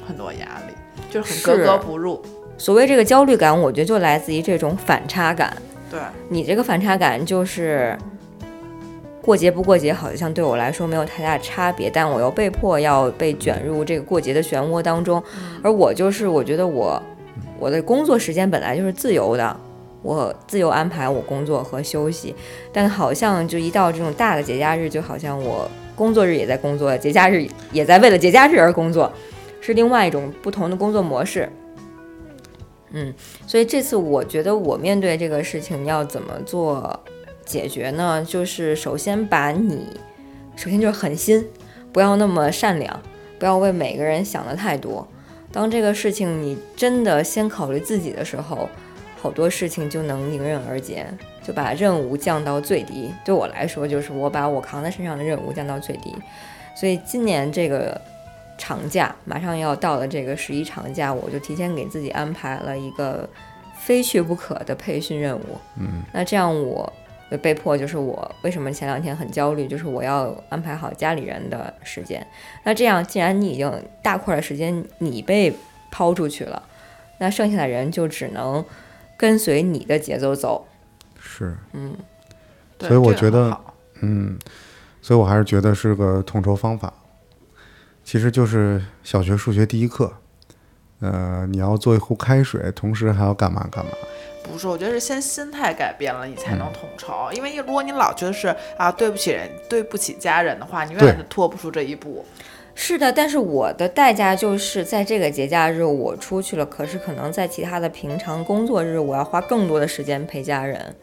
[0.06, 0.74] 很多压力，
[1.10, 2.22] 就是很格格不入。
[2.56, 5.54] 所谓这个焦虑感，我觉得就来自于这种反差感。
[5.90, 7.98] 对，你这个反差感就是
[9.24, 15.22] 过节不过节，好像对我来说没有太大差别，但我又被迫要被卷入这个过节的漩涡当中，
[15.62, 17.02] 而我就是我觉得我
[17.58, 19.56] 我的工作时间本来就是自由的。
[20.02, 22.34] 我自由安排我工作和休息，
[22.70, 29.10] 但好像就一到这种大的节假日，就好像我工作日也在工作，节假日也在为了节假日而工作，
[29.62, 31.48] 是另外一种不同的工作模式。
[32.92, 33.14] 嗯，
[33.46, 37.00] 所以这次我觉得我面对这个事情要怎么做
[37.44, 38.24] 解决呢？
[38.26, 39.86] 就是首先把你，
[40.56, 41.46] 首先就是狠心，
[41.92, 43.00] 不要那么善良，
[43.38, 45.06] 不要为每个人想的太多。
[45.52, 48.68] 当这个事情你真的先考虑自己的时候，
[49.20, 51.06] 好多事情就能迎刃而解，
[51.42, 53.12] 就把任务降到最低。
[53.24, 56.14] 对我来说，就是我把我扛在身上的任务降到最低。
[56.74, 58.00] 所以今年这个
[58.58, 63.28] 长假马上要到了，这个十一长假，我就提前给自己安排了一个
[63.78, 65.56] 非去不可的培训任务。
[65.78, 66.92] 嗯，那这样我
[67.30, 72.24] 就被迫，就是我为什么前两天很焦虑，就是我要安排好家里人的时间。
[72.62, 73.70] 那这样，既然你已经
[74.02, 75.52] 大块的时间你被
[75.90, 76.62] 抛出去了，
[77.18, 78.64] 那剩下的人就只能
[79.16, 80.66] 跟随你的节奏走。
[81.18, 81.96] 是，嗯
[82.78, 83.58] 所以我觉得
[84.00, 84.38] 嗯，
[85.00, 86.92] 所以我还是觉得是个统筹方法。
[88.04, 90.12] 其实就是小学数学第一课，
[91.00, 93.92] 呃，你要做一壶开水，同时还要干嘛干嘛。
[94.44, 97.32] 不是，我觉得是先心态改变了，你才嗯能统筹。
[97.32, 102.24] 因为如果你老觉得是啊对不起人、对不起家人的话，你永远都拖不出这一步。
[102.76, 110.94] 是的，但是我的代价就是在这个节假日我出去了，可是可能在其他的平常工作日，我要花更多的时间陪家人，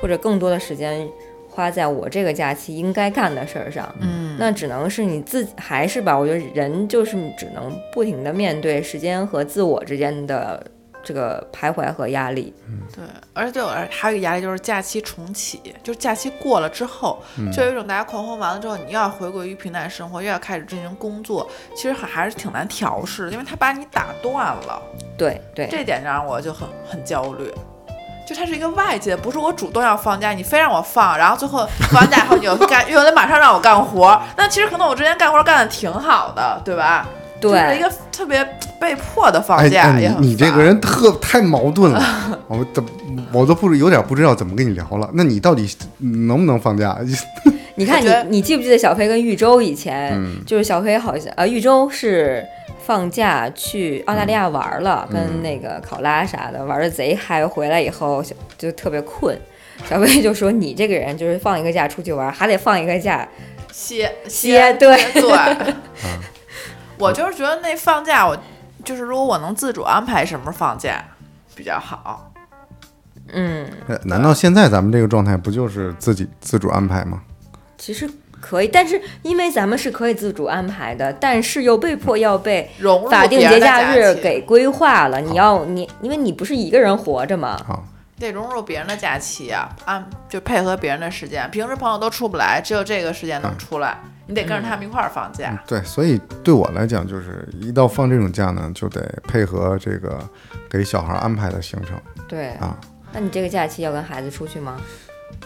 [0.00, 1.06] 或者更多的时间
[1.50, 3.92] 花在我这个假期应该干的事儿上。
[4.00, 6.16] 嗯，那只能是你自己，还是吧？
[6.16, 10.64] 我觉得人就是只能不停的面对时间和自我之间的
[11.06, 12.52] 这个徘徊和压力。
[12.92, 24.34] 对，而且对我而还有一个压力就是假期重启，就是假期过了之后，嗯就有一种大家狂欢完了之后，你又要回归于平淡生活，又要开始进行工作，其实还还是挺难调试的，因为他把你打断
[24.66, 24.82] 了，
[25.16, 27.54] 对对，这点让我就很很焦虑。
[28.26, 37.06] 就它是一个外界，不是我主动要放假，你非让我放，然后最后放完假以后你又干， 又得马上让我干活，那其实可能我之前干活干的挺好的，对吧？
[37.40, 38.46] 就是一，个特别
[38.80, 42.02] 被迫的放哎假，哎，你你这个人特太矛盾了，
[42.48, 42.84] 我怎
[43.32, 45.08] 我都不有点不知道怎么跟你聊了。
[45.14, 45.68] 那你到底
[45.98, 46.98] 能不能放假？
[47.78, 52.42] 你看你你记不记得小飞跟玉州以前，嗯就是小飞好像呃玉州是
[52.86, 58.24] 放假去澳大利亚玩了，跟那个考拉啥的玩的贼嗨，回来以后
[58.56, 59.38] 就特别困。
[59.90, 63.28] 小飞就说：“你这个人就是放一个假出去玩，还得放一个假
[63.70, 65.22] 歇歇对对。
[66.98, 68.36] 我就是觉得那放假，我
[68.84, 71.02] 就是如果我能自主安排什么时候放假
[71.54, 72.32] 比较好。
[73.32, 77.22] 嗯，呃难道现在咱们这个状态不就是自己自主安排吗？
[77.76, 78.08] 其实
[78.40, 82.70] 可以，但是因为咱们是可以自主安排的，但是又被迫要被
[83.10, 85.20] 法定节假日给规划了。
[85.20, 87.84] 你要你，因为你不是一个人活着嘛，好，
[88.20, 91.50] 得融入别人的假期啊，按就配合别人的时间。
[91.50, 95.62] 平时朋友都出不来，只有这个时间能出来，你得跟着他们一块儿放假。
[95.66, 100.18] 对，所以对我来讲，就是一到放这种假呢，就得配合这个
[100.68, 101.96] 给小孩安排的行程
[102.28, 102.50] 对。
[102.54, 102.76] 啊。
[103.12, 104.76] 那你这个假期要跟孩子出去吗？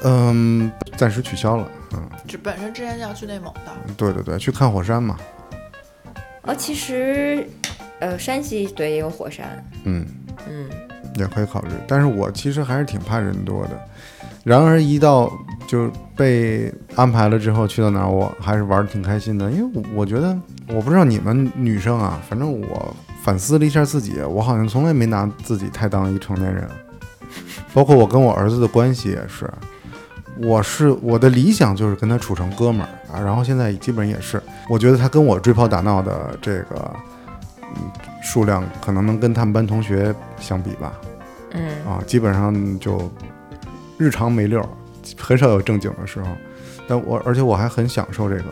[0.03, 1.69] 嗯，暂时取消了。
[1.95, 5.17] 嗯，这本身之前要去内蒙的，对对对，去看火山嘛。
[6.43, 7.47] 哦，其实，
[7.99, 10.07] 呃，山西对也有火山，嗯，
[10.49, 10.69] 嗯，
[11.17, 11.69] 也可以考虑。
[11.87, 13.79] 但是我其实还是挺怕人多的。
[14.43, 15.31] 然而一到
[15.71, 26.69] 就被安排了之后，去到哪儿我还是玩的挺开心的，因为我我觉得我不知道你们女生啊，反正我反思了一下自己，我好像从来没拿自己太当一成年人，
[27.73, 29.49] 包括我跟我儿子的关系也是。
[30.43, 36.93] 我是我的理想就是跟他处成哥们儿啊，然后现在基本也是，我觉得他跟我追跑打闹的这个
[37.77, 37.91] 嗯
[38.25, 40.95] 数量可能能跟他们班同学相比吧，
[41.53, 43.09] 嗯，啊，基本上就
[43.99, 44.69] 日常没溜儿，
[45.19, 46.27] 很少有正经的时候。
[46.89, 48.45] 但我而且我还很享受这个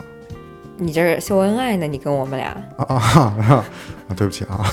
[0.77, 1.89] 你这是秀恩爱呢？
[1.89, 3.55] 你跟我们俩，啊啊啊！
[4.09, 4.65] 啊对不起啊，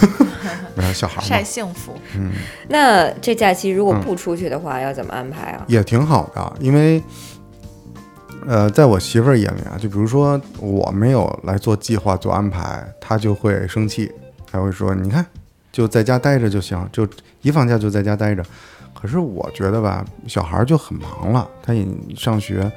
[0.76, 1.93] 没有小孩 晒，幸福。
[2.15, 2.32] 嗯
[2.69, 5.65] 那这假期如果嗯不出去的话，要怎么安排啊？
[5.67, 7.02] 也挺好的，因为
[8.45, 14.12] 呃，在我媳妇儿眼里啊，就比如说我没有来做计划、做安排，她就会生气，
[14.52, 15.26] 她会说：“你看，
[15.71, 17.08] 就在家待着就行，就
[17.41, 18.45] 一放假就在家待着。”
[19.05, 22.71] 可是我觉得吧，小孩儿就很忙了，他也上学，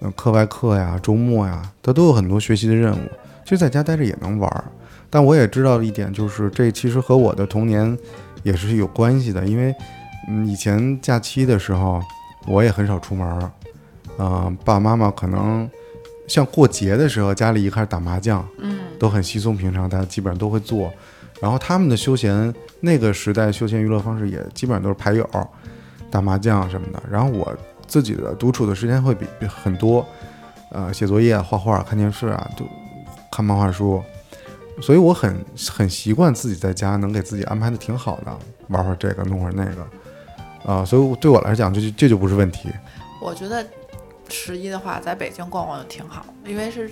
[0.00, 3.00] 嗯，课外课呀、周末呀，他都有很多学习的任务。
[3.42, 4.64] 其实在家待着也能玩儿，
[5.10, 7.98] 但我也知道一点，就是这其实和我的童年
[8.44, 9.74] 也是有关系的，因为
[10.28, 12.00] 嗯，以前假期的时候，
[12.46, 13.40] 我也很少出门儿，
[14.16, 15.68] 啊、爸爸妈妈可能
[16.28, 20.88] 像过节的时候，家里一开始打麻将，嗯，都很稀松平常，大家基本上都会做。
[21.44, 25.28] 然后他们的休闲那个时代休闲娱乐方式也基本上都是牌友、
[26.10, 27.02] 打麻将什么的。
[27.10, 27.54] 然后我
[27.86, 30.06] 自己的独处的时间会比比很多，
[30.70, 32.64] 呃，写作业、画画、看电视啊，都
[33.30, 34.02] 看漫画书。
[34.80, 35.36] 所以我很
[35.70, 38.34] 很习惯自己在家能给自己安排的挺好的，
[38.68, 42.70] 玩会儿这个，弄会儿那个，啊、所以对我来讲，这就这就不是问题。
[43.20, 43.62] 我觉得
[44.30, 46.90] 十一的话，在北京逛逛就挺好，因为是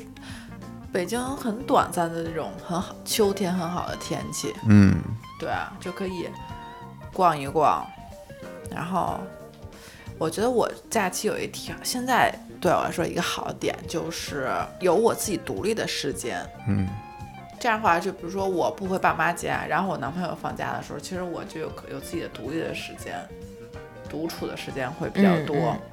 [0.93, 4.95] 北京很短暂的这种很好秋天很好的天气，嗯，
[5.41, 6.29] 对啊，就可以
[7.13, 7.85] 逛一逛。
[8.71, 9.19] 然后
[10.19, 14.51] 我觉得我假期有一条，现在对我来说一个好的点就是
[14.81, 16.39] 有我自己独立的时间。
[16.69, 16.87] 嗯，
[17.59, 23.19] 这样的话，就比如说我不回爸妈家，然后我男朋友放假的时候，其实我就有可有自己的独立的时间，
[24.11, 25.57] 独处的时间会比较多。
[25.57, 25.92] 嗯嗯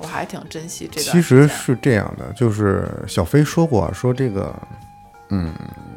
[0.00, 4.54] 我还挺珍惜这段其实是这样的，就是小飞说过，说这个，
[5.28, 5.52] 嗯，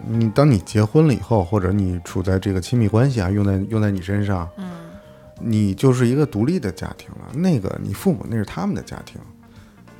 [0.07, 4.69] 你当你结婚了以后，或者你处在这个亲密关系啊，用在用在你身上，嗯，
[5.39, 7.31] 你就是一个独立的家庭了。
[7.33, 9.19] 那个你父母那是他们的家庭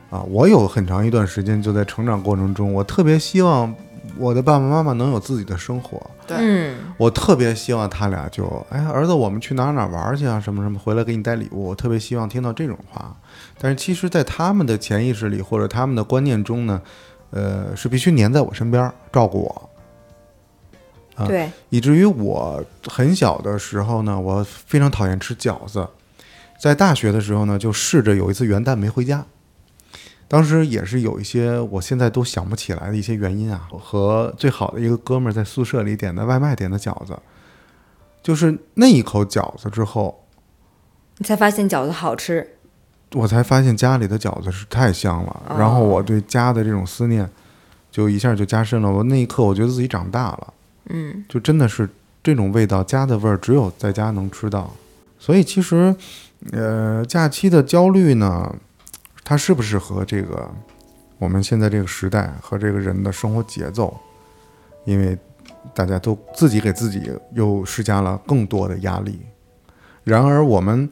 [0.09, 0.21] 啊。
[0.21, 3.73] 我有很长一段时间就在成长过程中，我特别希望
[4.17, 5.99] 我的爸爸妈妈能有自己的生活。
[6.27, 11.69] 对嗯我特别希望他俩就，哎，儿子，我们去哪儿哪儿玩儿去啊，什么什么，回来给你带礼物。
[11.69, 13.15] 我特别希望听到这种话，
[13.63, 16.81] 但是其实，在他们的潜意识里或者他们的观念中呢，
[17.29, 19.69] 呃，是必须黏在我身边儿照顾我，
[21.13, 25.87] 啊对，以至于我很小的时候呢，我非常讨厌吃饺子。
[26.59, 29.23] 在大学的时候呢，就试着有一次元旦没回家，
[30.27, 33.67] 当时也是有一些我现在都想不起来的一些原因啊。
[33.69, 37.15] 和最好的一个哥们儿在宿舍里点的外卖点的饺子，
[38.23, 40.25] 就是那一口饺子之后，
[41.19, 42.57] 你才发现饺子好吃。
[43.13, 47.29] 我才发现家里的饺子是太香了，然后我对家的这种思念
[47.91, 48.89] 就一下就加深了。
[48.89, 50.53] 我那一刻我觉得自己长大了。
[50.89, 51.87] 嗯就真的是
[52.23, 54.73] 这种味道，家的味儿只有在家能吃到。
[55.19, 55.95] 所以其实，
[56.51, 58.55] 呃，假期的焦虑呢，
[59.23, 60.49] 它是不是和这个
[61.19, 63.95] 我们现在这个时代和这个人的生活节奏，
[64.85, 65.17] 因为
[65.73, 69.19] 大家都自己给自己又施加了更多的压力。
[70.03, 70.89] 然而我们，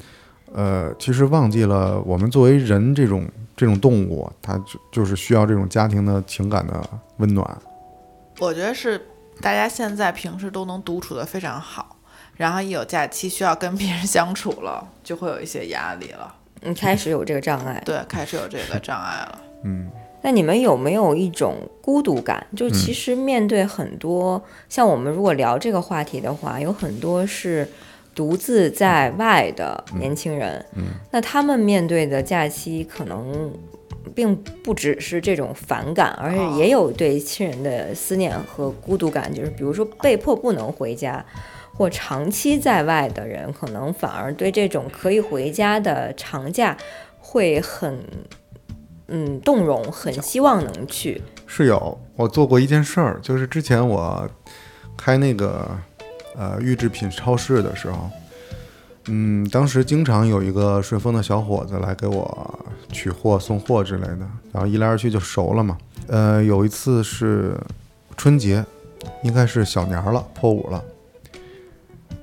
[0.53, 6.81] 呃，其实忘记了，我们作为人这种这种动物，它就就是需要这种家庭的情感的
[7.17, 7.57] 温暖。
[8.39, 9.07] 我觉得是
[9.41, 11.97] 大家现在平时都能独处的非常好，
[12.35, 16.35] 然后一有假期需要跟别人相处了， 就会有一些压力了。
[16.61, 17.81] 你开始有这个障碍。
[17.85, 19.41] 对，开始有这个障碍了。
[19.63, 19.89] 嗯。
[20.21, 22.45] 那你们有没有一种孤独感？
[22.53, 27.65] 就其实面对很多，像我们如果聊这个话题的话，有很多是
[28.19, 30.65] 独自在外的年轻人，
[31.09, 33.49] 那他们面对的假期可能
[34.13, 41.25] 并不只是这种反感，而且也有对亲人的思念和孤独感，就是比如说被迫不能回家。
[41.77, 46.75] 或长期在外的人，可能反而对这种可以回家的长假
[47.17, 48.03] 会很
[49.07, 51.21] 嗯动容，很希望能去。
[51.47, 54.29] 是有，我做过一件事儿，就是之前我
[54.97, 55.69] 开那个
[56.39, 58.09] 呃预制品超市的时候，
[59.07, 62.59] 嗯，当时经常有一个顺丰的小伙子来给我
[62.93, 64.19] 取货、送货之类的，
[64.53, 65.77] 然后一来二去就熟了嘛。
[66.07, 67.59] 呃，有一次是
[68.15, 68.63] 春节，
[69.23, 70.81] 应该是小年儿了，破五了，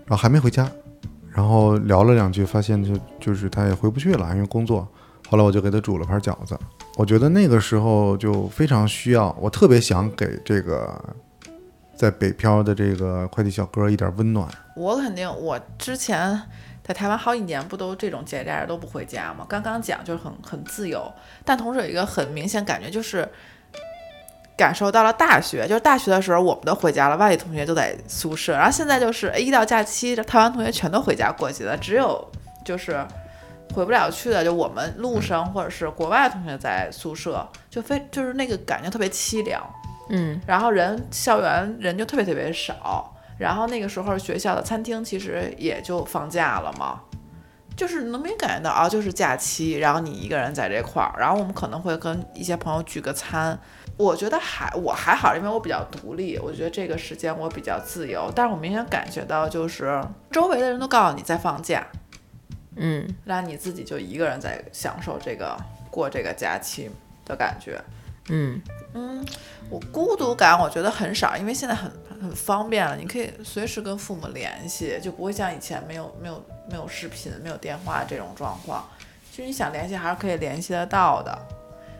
[0.07, 0.67] 然后还没回家，
[1.31, 4.89] 然后聊了两句，发现就就是他也回不去了，因为工作。
[5.29, 6.57] 后来我就给他煮了盘饺子，
[6.97, 11.05] 我觉得那个时候就非常需要，我特别想给这个
[11.97, 14.47] 在北漂的这个快递小哥一点温暖。
[14.77, 16.41] 我肯定，我之前
[16.85, 19.47] 在台湾好几年，不都这种节假日都不回家吗？
[19.49, 21.11] 刚刚讲就是很很自由，
[21.45, 23.27] 但同时有一个很明显感觉，就是
[24.57, 32.31] 感受到了大学，就是大学的时候我们都回家了，外地同学都在宿舍，然后现在就是哎 一到假期，台湾同学全都回家过节了，只有
[32.65, 33.03] 就是
[33.75, 39.63] 回不了去的，就我们陆生或者是国外的同学在宿舍，就非就是那个感觉特别凄凉。
[40.09, 40.41] 嗯。
[40.47, 47.01] 然后人校园人就特别特别少，然后那个时候学校的餐厅其实也就放假了嘛，
[47.77, 53.59] 就是能明显感觉到啊，就是假期，然后你一个人在这块儿，然后我们可能会跟一些朋友聚个餐。
[53.99, 59.99] 我觉得还我还好，因为我比较独立，我觉得这个时间我比较自由，但是我明显感觉到就是
[60.31, 61.87] 周围的人都告诉你在放假，
[62.75, 63.09] 嗯。
[63.25, 65.57] 让你自己就一个人在享受这个
[65.91, 66.91] 过这个假期
[67.25, 67.81] 的感觉。
[68.29, 68.61] 嗯。
[68.93, 69.25] 嗯，
[69.71, 78.89] 我孤独感我觉得很少，因为现在很很方便了，你可以随时跟父母联系，就不会像以前没有没有没有视频、没有电话这种状况。
[79.31, 81.39] 其实你想联系还是可以联系得到的，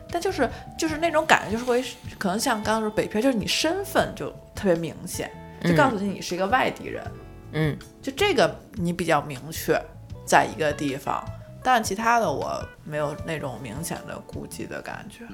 [0.09, 1.83] 但就是就是那种感觉，就是会
[2.17, 5.29] 可能像刚刚说北漂，就是你身份就特别明显，
[5.63, 7.03] 就告诉你你是一个外地人，
[7.51, 9.79] 嗯就这个你比较明确，
[10.25, 11.23] 在一个地方。
[11.63, 15.25] 但其他的我没有那种明显的孤寂的感觉。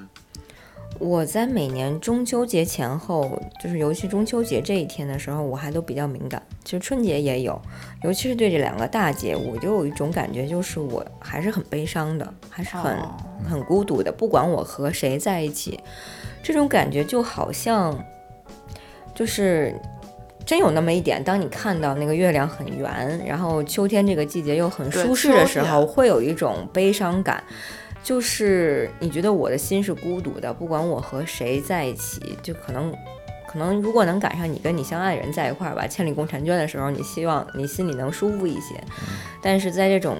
[0.98, 6.42] 我在每年中秋节前后，就是尤其中秋节这一天的时候，我还都比较敏感。
[6.64, 7.60] 其实春节也有，
[8.02, 13.14] 尤其是对这两个大节，我就有一种感觉，就是我还是很悲伤的， 还是很、哦
[13.46, 14.10] 很孤独的。
[14.10, 15.78] 不管我和谁在一起，
[16.42, 18.02] 这种感觉就好像，
[19.14, 19.78] 就是
[20.46, 27.44] 真有那么一点，当你看到那个月亮很圆，然后秋天这个季节又很舒适的时候，会有一种悲伤感。
[28.04, 32.94] 就是你觉得我的心是孤独的，不管我和谁在一起，就可能，
[33.48, 38.74] 可能如果能赶上你跟你相爱的人在一块儿吧，千里共婵娟的时候，你希望你心里能舒服一些。
[39.42, 40.18] 但是在这种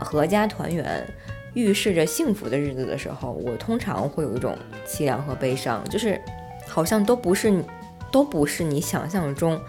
[0.00, 1.06] 合家团圆、
[1.52, 4.56] 预示着幸福的日子的时候，我通常会有一种
[4.86, 6.18] 凄凉和悲伤，就是
[6.66, 7.62] 好像都不是
[8.10, 9.60] 都不是你想象中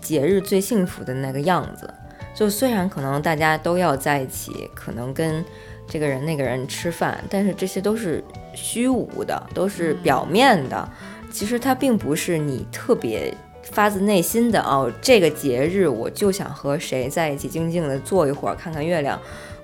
[0.00, 1.88] 节日最幸福的那个样子。
[2.34, 5.44] 就虽然可能大家都要在一起，可能跟
[5.86, 8.22] 这个人那个人吃饭，但是这些都是
[8.54, 10.88] 虚无的，都是表面的。
[11.30, 13.32] 其实它并不是你特别
[13.62, 19.20] 发自内心的哦，这个节日我就想和谁在一起静静的坐一会儿，看看月亮，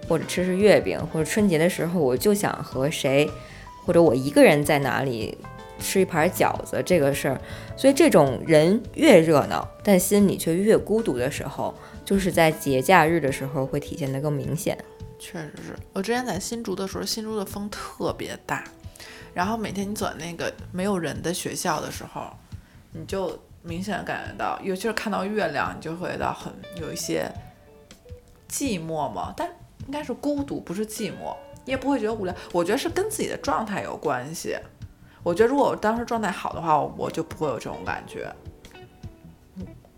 [0.08, 3.30] 或者吃吃月饼，或者春节的时候我就想和谁，
[3.84, 5.38] 或者我一个人在哪里
[5.78, 7.40] 吃一盘饺子这个事儿。
[7.76, 11.72] 所以这种人越热闹，但心里却越孤独的时候，
[12.04, 14.76] 就是在节假日的时候会体现得更明显。
[15.20, 18.64] 确实是我之前在新竹的时候，新竹的风特别大，
[19.34, 22.32] 然后每天你走那个没有人的学校的时候，
[22.92, 27.30] 你就明显感觉到，尤其是看到月亮，你就会到很有一些
[28.48, 29.46] 寂寞嘛，但
[29.86, 32.34] 应该是孤独，不是寂寞，你也不会觉得无聊。
[32.52, 34.56] 我觉得是跟自己的状态有关系。
[35.22, 38.34] 我觉得如果我当时状态好的话，我就不会有这种感觉。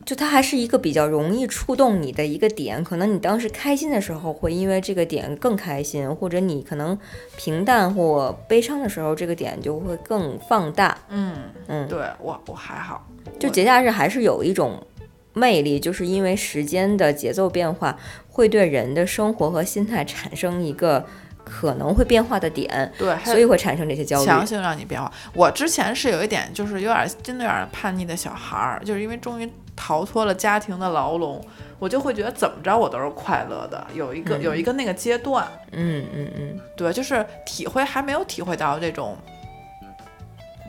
[0.05, 6.99] 就它还是一个比较容易触动你的一个点，可能你当时开心的时候会因为这个点更开心，或者你可能
[7.37, 10.99] 平淡或悲伤的时候，这个点就会更放大。
[11.09, 11.37] 嗯
[11.69, 13.07] 嗯，对我我还好，
[13.39, 14.85] 就节假日还是有一种
[15.33, 17.97] 魅力，就是因为时间的节奏变化，
[18.29, 21.05] 会对人的生活和心态产生一个
[21.45, 24.27] 可能会变化的点，对，所以会产生这些焦虑。
[24.27, 25.11] 强行让你变化。
[25.35, 31.45] 我之前是有一点，就是有点真的有点叛逆的小孩儿，就是因为终于逃脱了家庭的牢笼，
[31.79, 33.87] 我就会觉得怎么着我都是快乐的。
[33.95, 39.17] 有一个、有一个那个阶段，嗯嗯嗯，对，就是体会还没有体会到这种，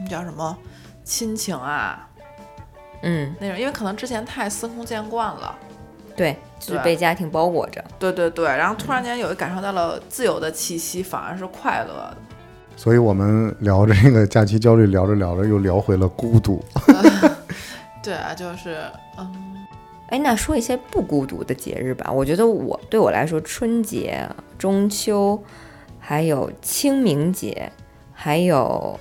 [0.01, 0.57] 那叫什么
[1.03, 2.07] 亲情啊
[3.03, 5.55] 嗯，那种，因为可能之前太司空见惯了。
[6.15, 7.83] 对，就是被家庭包裹着。
[7.99, 12.17] 对对对，然后突然间有一感受到了自由的气息，反而是快乐的。
[12.75, 16.63] 所以我们聊这个假期焦虑，聊着聊着又聊回了孤独。
[18.01, 18.77] 对啊，就是
[19.17, 19.65] 嗯，
[20.09, 22.11] 哎，那说一些不孤独的节日吧。
[22.11, 25.41] 我觉得我对我来说，春节、中秋，
[25.99, 27.71] 还有清明节，
[28.11, 28.99] 还有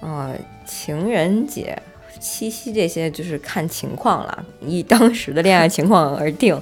[0.00, 0.34] 呃
[0.66, 1.80] 情人节、
[2.20, 6.60] 七夕这些，就是看情况了，以当时的恋爱情况而定。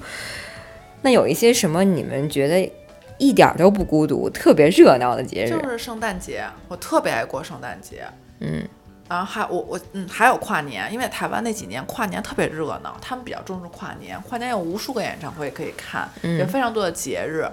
[1.03, 2.71] 那有一些什么你们觉得
[3.19, 5.51] 一点儿都不孤独、特别热闹的节日？
[5.51, 8.05] 就是圣诞节，我特别爱过圣诞节。
[8.41, 8.67] 嗯
[9.09, 17.47] 然后还我我嗯还有跨年，因为台湾那几年跨年特别热闹，他们比较重视跨年，跨年有无数个演唱会可以看，有嗯非常多的节日。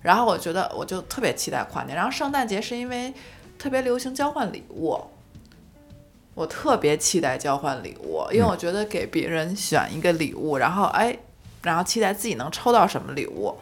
[0.00, 3.12] 然后我觉得我就特别期待跨年，然后圣诞节是因为
[3.58, 4.98] 特别流行交换礼物，
[6.34, 11.16] 我特别期待交换礼物，因为我觉得给别人选一个礼物，然后哎，
[11.62, 13.56] 然后期待自己能抽到什么礼物，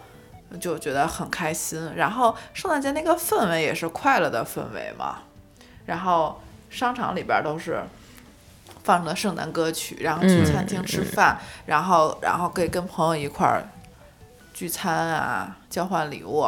[0.58, 1.92] 就觉得很开心。
[1.94, 5.18] 然后圣诞节那个氛围也是快乐的氛围嘛，
[5.84, 7.82] 然后商场里边儿都是
[8.82, 13.62] 放着圣诞歌曲，然后去嗯餐厅吃饭，然后然后可以跟朋友一块儿
[14.54, 16.46] 聚餐啊，交换礼物。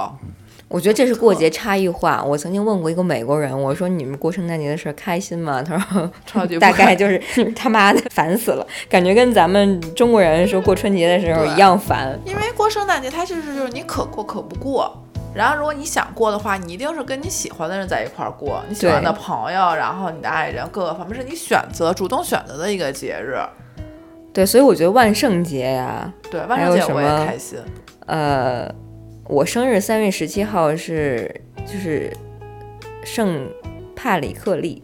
[0.74, 2.20] 我觉得这是过节差异化。
[2.20, 5.62] 我曾经问过一个美国人，我说你们过圣诞节的事儿开心吗？
[5.62, 7.16] 他说 超级大概就是
[7.54, 12.18] 他妈的烦死了，感觉跟咱们中国人说过春节的时候一样烦。
[12.24, 14.92] 因为过圣诞节，它就是就是你可过可不过。
[15.32, 23.38] 然后，如果你想过的话，你一定是跟你喜欢的人在一块儿过，你喜欢的朋友，然后你的爱人，各个方面是你选择主动选择的一个节日。
[24.32, 27.60] 对，所以我觉得万圣节呀、对，万圣节我也开心。
[28.06, 28.68] 呃，
[29.26, 31.34] 我生日三月十七号是
[31.66, 32.12] 就是
[33.04, 33.48] 圣
[33.96, 34.82] 帕里克利，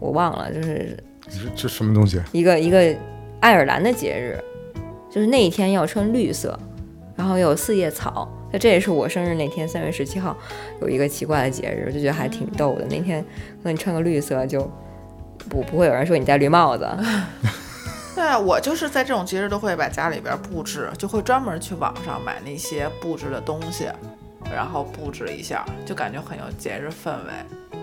[0.00, 0.96] 我忘了，就是
[1.28, 2.20] 这这什么东西？
[2.32, 2.94] 一个一个
[3.40, 4.36] 爱尔兰的节日，
[5.08, 6.58] 就是那一天要穿绿色，
[7.16, 8.28] 然后有四叶草。
[8.50, 10.36] 那这也是我生日那天，三月十七号
[10.80, 12.86] 有一个奇怪的节日，就觉得还挺逗的。
[12.88, 13.22] 那天
[13.62, 14.62] 可能你穿个绿色就
[15.48, 16.88] 不不会有人说你戴绿帽子。
[18.18, 23.88] 对啊，我就是在这种节日都会把家里边布置，就会专门去网上买那些布置的东西，
[24.52, 27.78] 然后布置一下，就感觉很有节日氛围，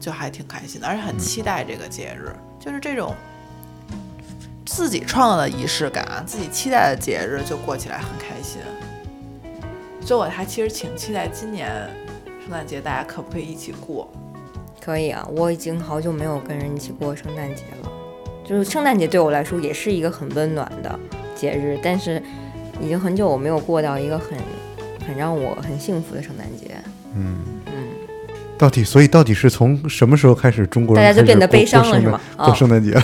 [0.00, 3.14] 就还挺开心的，而且很期待这个节日，就是这种
[4.66, 8.60] 自己创造的仪式感，自己期待的节日就过起来很开心。
[10.04, 11.88] 所以我还其实挺期待今年
[12.40, 14.10] 圣诞节大家可不可以一起过。
[14.80, 17.92] 可以啊，我已经好久没有跟人一起过圣诞节了。
[18.48, 20.98] 就是圣诞节对我来说也是一个很温暖的
[21.34, 22.22] 节日，但是
[22.80, 24.38] 已经很久我没有过到一个很
[25.06, 26.74] 很让我很幸福的圣诞节。
[27.14, 27.36] 嗯
[27.66, 27.72] 嗯，
[28.56, 33.02] 到底，所以到底是从什么时候开始中国人大家就变得悲伤了是吗过哦圣诞节 了，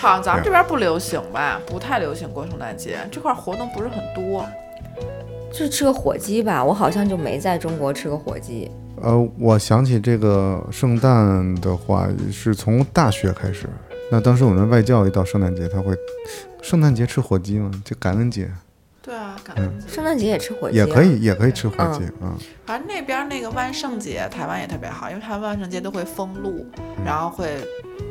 [0.00, 4.46] 好像咱们这边不流行吧，不太流行过圣诞节，这块活动不是很多。
[5.52, 8.70] 就是吃个火鸡吧，我好像就没在中国吃过火鸡。
[9.02, 13.68] 呃，我想起这个圣诞的话，是从大学开始，
[14.10, 15.96] 那当时我们外教一到圣诞节，他会
[16.60, 17.70] 圣诞节吃火鸡吗？
[17.84, 18.50] 就感恩节。
[19.00, 19.88] 对啊，感恩节。
[19.88, 22.36] 圣诞节也吃火鸡、啊，也可以，也可以吃火鸡啊。
[22.66, 26.66] 反正那边那个万圣节，台湾也特别好，因为台湾万圣节都会封路，
[27.04, 27.48] 然后会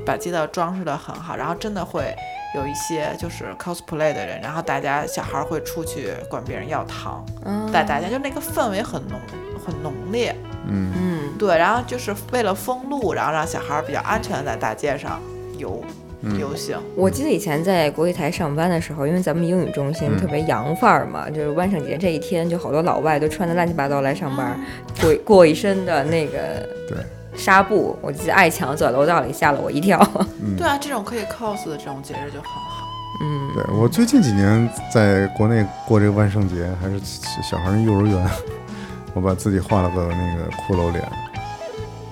[0.06, 2.14] 把街道装饰的很好，然后真的会
[2.56, 7.72] 有一些就是 cosplay 的人，然后大家小孩会出去管别人要糖，嗯。
[7.72, 9.18] 带大家就那个氛围很浓
[9.66, 10.36] 很浓烈，
[10.68, 15.22] 嗯，嗯，对，然后就是为了封路，然后让小孩比较安全的在大街上
[15.62, 15.82] 游
[16.24, 24.60] 嗯游行，我记得以前在国际台上班的时候，因为咱们英语中心嗯特别洋范儿嘛，就是万圣节这一天，就好多老外都穿的乱七八糟来上班，
[25.02, 26.98] 过过一身的那个对
[27.36, 27.98] 纱布。
[28.02, 29.98] 我记得爱强走在楼道里吓了我一跳。
[30.58, 32.88] 对啊，这种可以 cos 的这种节日就很好。
[33.24, 37.00] 嗯，对我最近几年在国内过这个万圣节，还是
[37.42, 38.30] 小孩儿幼儿园，
[39.16, 41.04] 我把自己画了个那个骷髅脸。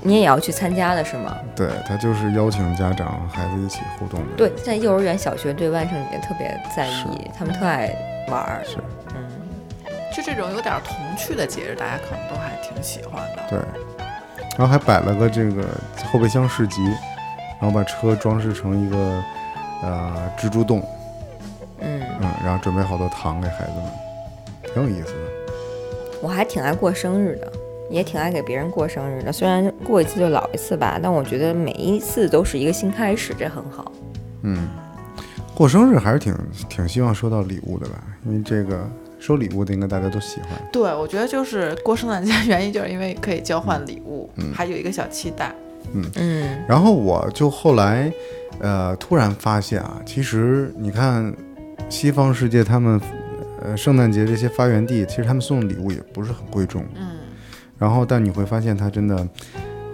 [0.02, 1.38] 你也要去参加的是吗？
[1.56, 4.28] 对他就是邀请家长孩子一起互动的。
[4.38, 7.94] 对，在幼儿园、小学对万圣节特别在意，他们特爱
[8.30, 8.62] 玩儿。
[8.64, 8.78] 是，
[9.16, 9.28] 嗯，
[10.16, 13.44] 就这种有点童趣的节日，大家可能都还挺喜欢的。
[13.50, 13.60] 对，
[14.58, 15.64] 然后还摆了个这个
[16.12, 16.82] 后备箱市集，
[17.60, 19.24] 然后把车装饰成一个
[19.84, 20.82] 呃蜘蛛洞，
[21.80, 25.20] 嗯，嗯，然后准备好多糖给孩子们，挺有意思的。
[26.22, 27.52] 我还挺爱过生日的，
[27.90, 29.32] 也挺爱给别人过生日的。
[29.32, 33.92] 虽然过一次就老一次吧，但我觉得每一次都是一个新开始，这很好。
[34.44, 34.68] 嗯，
[35.54, 36.36] 过生日还是挺
[36.70, 40.50] 挺希望收到礼物的吧，因为这个收礼物的应该大家都喜欢。
[40.72, 45.54] 对，我觉得就是过圣诞节原因，就是因为可以交换礼物，还有一个小期待。
[45.92, 48.12] 嗯然后我就后来，
[48.60, 51.34] 呃，突然发现啊，其实你看
[51.90, 53.02] 西方世界他们，
[53.62, 56.86] 呃，圣诞节这些发源地，其实他们送的礼物也不是很贵重。
[56.96, 57.18] 嗯，
[57.80, 59.28] 然后，但你会发现他真的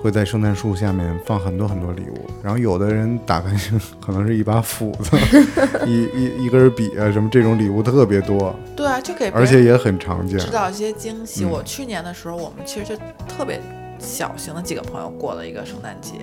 [0.01, 3.49] 会在圣诞树下面放很多很多礼物，然后有的人打开
[4.01, 5.17] 可能是一把斧子，
[5.85, 10.37] 一一一根笔啊，什么这种礼物特别多，对啊，就给别人而且也很常见。
[10.39, 11.45] 制造一些惊喜。
[11.45, 12.95] 嗯我去年的时候，我们其实就
[13.27, 13.59] 特别
[13.99, 16.13] 小型的几个朋友过了一个圣诞节，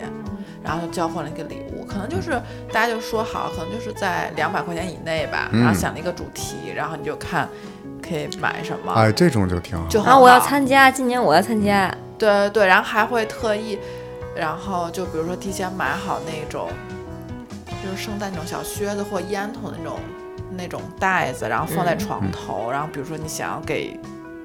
[0.63, 2.31] 然后就交换了一个礼物，可能就是
[2.73, 7.49] 大家就说好，可能就是在两百块钱以内吧，嗯然后想了一个主题，然后你就看
[8.03, 9.87] 可以买什么，哎，这种就挺好。
[9.89, 11.95] 就好啊，我要参加，今年我要参加。
[12.19, 13.79] 对对对，然后还会特意，
[14.37, 16.69] 然后就比如说提前买好那种，
[17.83, 19.99] 就是圣诞那种小靴子或烟筒那种
[20.51, 23.99] 那种袋子，然后放在嗯床头，然后比如说你想要给。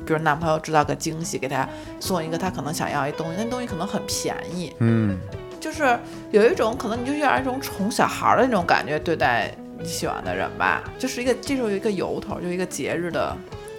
[0.05, 1.67] 比如男朋友制造个惊喜，给他
[1.99, 5.19] 送一个他可能想要一东西，那东西可能很便宜，嗯，
[5.59, 5.99] 就是
[6.31, 13.35] 有一种可能你就有点一种宠小孩儿的那种感觉对待你喜欢的人吧，就是一个这种有一个由头，就一个节日的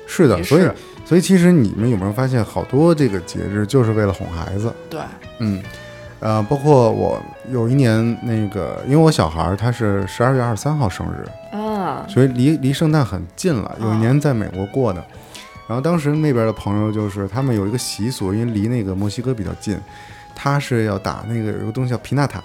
[0.06, 0.68] 是的，所以，
[1.04, 4.72] 所以其实你们有没有发现，好多这个节日就是为了哄孩子。
[4.88, 5.00] 对，
[5.40, 5.62] 嗯，
[6.20, 7.20] 呃，包括我
[7.50, 13.76] 有一年那个，因为我小孩儿他是十二月二十三号生日，啊，所以离离圣诞很近了。
[13.80, 15.04] 有一年在美国过的，
[15.66, 19.78] 然后当时那边的朋友就是他们有一个习俗，因为离那个墨西哥比较近，
[20.34, 22.42] 他是要打那个有个东西叫皮纳塔，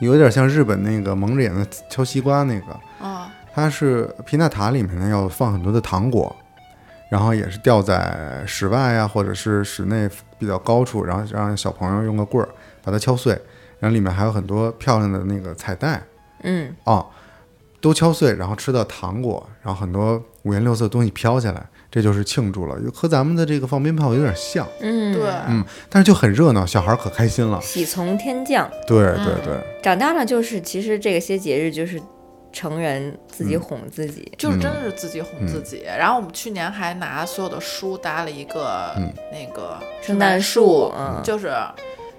[0.00, 6.34] 有点像日本那个蒙着眼的敲西瓜那个，啊、它是皮纳塔里面呢要放很多的糖果，
[7.08, 12.48] 然后也是吊在室外呀、或者是室内比较高处，然后让小朋友用个棍儿
[12.82, 13.32] 把它敲碎，
[13.78, 16.02] 然后里面还有很多漂亮的那个彩带。
[16.42, 17.06] 嗯，啊，
[17.80, 28.70] 都敲碎，然后吃到糖果，然后很多五颜六色的东西飘下来，这就是庆祝了，和咱们的这个放鞭炮有点像，嗯，对，嗯，但是就很热闹，小孩儿可开心了，喜从天降。
[28.86, 32.00] 对对对，长大了就是，其实这些节日就是
[32.52, 34.30] 成人自己哄自己。
[34.36, 35.82] 就是真的是自己哄自己。
[35.98, 41.52] 然后我们去年还拿所有的书搭了一个、嗯那个圣诞树嗯就是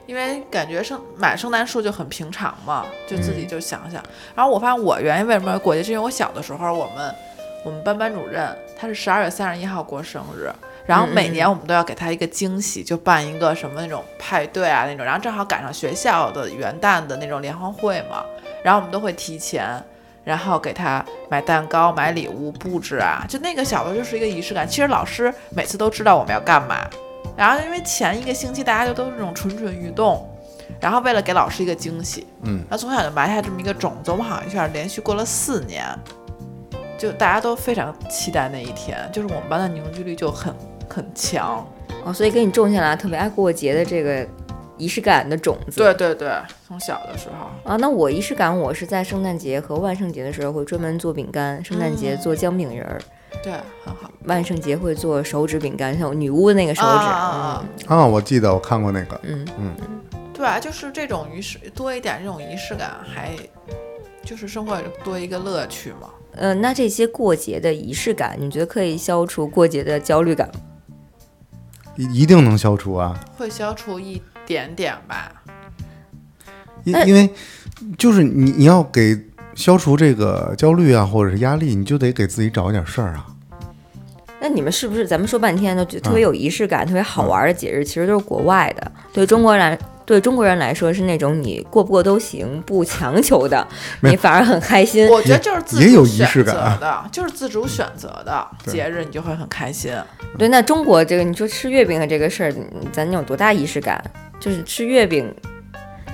[0.07, 4.03] 因为感觉圣买圣诞树就很平常嘛，就自嗯己就想想。
[4.35, 7.13] 然后我发现我原因为什么要过节，是因为我小的时候我们
[7.65, 8.47] 我们班班主任
[8.77, 10.49] 他是十二月三十一号过生日。
[10.85, 18.23] 然后每年我们都要给他一个惊喜，就办一个什么那种派对啊那种，然后正好赶上学校的元旦的那种联欢会嘛，
[18.63, 19.67] 然后我们都会提前，
[20.23, 24.67] 然后给他买蛋糕、买礼物、布置啊，就那个小的就是一个仪式感。
[24.67, 26.87] 其实老师每次都知道我们要干嘛，
[27.35, 30.29] 然后因为前一个星期大家就都是那种蠢蠢欲动，
[30.79, 34.11] 然后为了给老师一个惊喜，嗯，他从小就埋下这么一个种子。
[34.11, 35.83] 我们好像一下连续过了四年，
[36.97, 40.53] 就大家都非常期待那一天，就是我们班的凝聚力就很
[40.89, 41.65] 很强。
[42.03, 44.25] 哦，所以给你种下来特别爱过节的这个
[44.77, 45.81] 仪式感的种子。
[45.81, 46.31] 对对对，
[46.67, 53.01] 从小的时候，啊，那我仪式感，我是在圣诞节和万圣节的时候会专门做饼干，圣诞节做姜饼人儿，
[53.43, 54.11] 对，很好。
[54.25, 56.87] 万圣节会做手指饼干，像女巫的那个手指。
[56.87, 59.75] 啊啊啊嗯啊，我记得我看过那个，嗯嗯，
[60.31, 60.59] 对，啊？
[60.59, 63.31] 就是这种仪式多一点，这种仪式感还
[64.25, 66.09] 就是生活多一个乐趣嘛。
[66.37, 70.55] 嗯、那这些过节的仪式感，你觉得可以消除过节的焦虑感吗？
[71.95, 75.31] 一一定能消除啊，会消除一点点吧。
[76.83, 77.29] 因因为
[77.97, 79.17] 就是你你要给
[79.53, 83.27] 消除这个焦虑啊，或者是压力，你就得给自己找一点事儿啊。
[84.41, 88.91] 那你们是不是咱们说半天都觉得特别有仪式感、特别好玩的节日，其实都是国外的？
[89.13, 93.67] 对中国人来，对中国人来说是那种你过不过都行，不强求的，
[94.01, 95.07] 你反而很开心。
[95.09, 99.91] 我觉得就是自也有主选仪式感择的，就是自主选择的对节日，你就会很开心。
[100.37, 102.53] 对，那中国这个你说吃月饼的这个事儿，
[102.91, 104.03] 咱有多大仪式感？
[104.39, 105.33] 就是吃月饼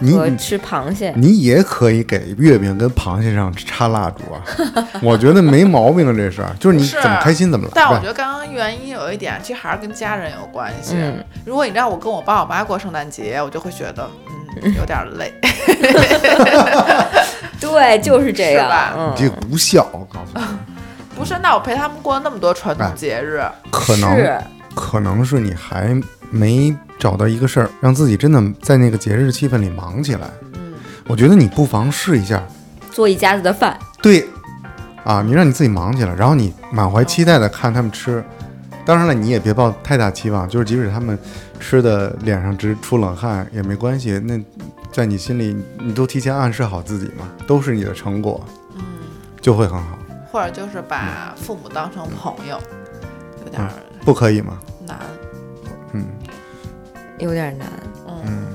[0.09, 1.13] 和吃螃蟹。
[1.15, 4.41] 你也可以给月饼跟螃蟹上插蜡烛啊，
[5.01, 7.71] 我觉得没毛病啊，这事儿就是你怎么开心怎么来。
[7.75, 10.95] 但我觉得刚刚原因有一点，其实还是跟家人有关系。
[10.97, 14.07] 嗯如果你让我跟我爸我妈过圣诞节，我就会觉得
[14.63, 15.33] 嗯有点累。
[17.59, 18.63] 对，就是这样。
[18.65, 20.43] 是吧嗯你，这不孝，我告诉你，
[21.15, 23.41] 不是，那我陪他们过那么多传统哎节日，
[23.71, 24.41] 可能
[24.75, 25.95] 可能是你还
[26.29, 30.29] 没找到一个事儿，让自己真的在那个节日气氛里忙起来。
[30.53, 30.73] 嗯，
[31.07, 32.43] 我觉得你不妨试一下，
[32.91, 33.75] 做一家子的饭。
[34.03, 34.23] 对，
[35.03, 38.23] 啊，你让你自己忙起来，然后你满怀期待的看他们吃。
[38.85, 41.17] 当然了，你也别抱太大期望，就是即使他们
[41.59, 44.39] 吃的脸上直出冷汗也没关系，那
[44.91, 48.45] 在你心里你都提前暗示好自己嘛，都是你的成果，
[48.75, 48.83] 嗯，
[49.41, 49.97] 就会很好。
[50.31, 52.59] 或者就是把父母当成朋友，
[53.43, 53.69] 有点儿
[54.05, 54.59] 不可以吗？
[54.85, 54.99] 难。
[55.93, 56.05] 嗯
[57.21, 57.67] 有点难。
[58.07, 58.47] 嗯，嗯，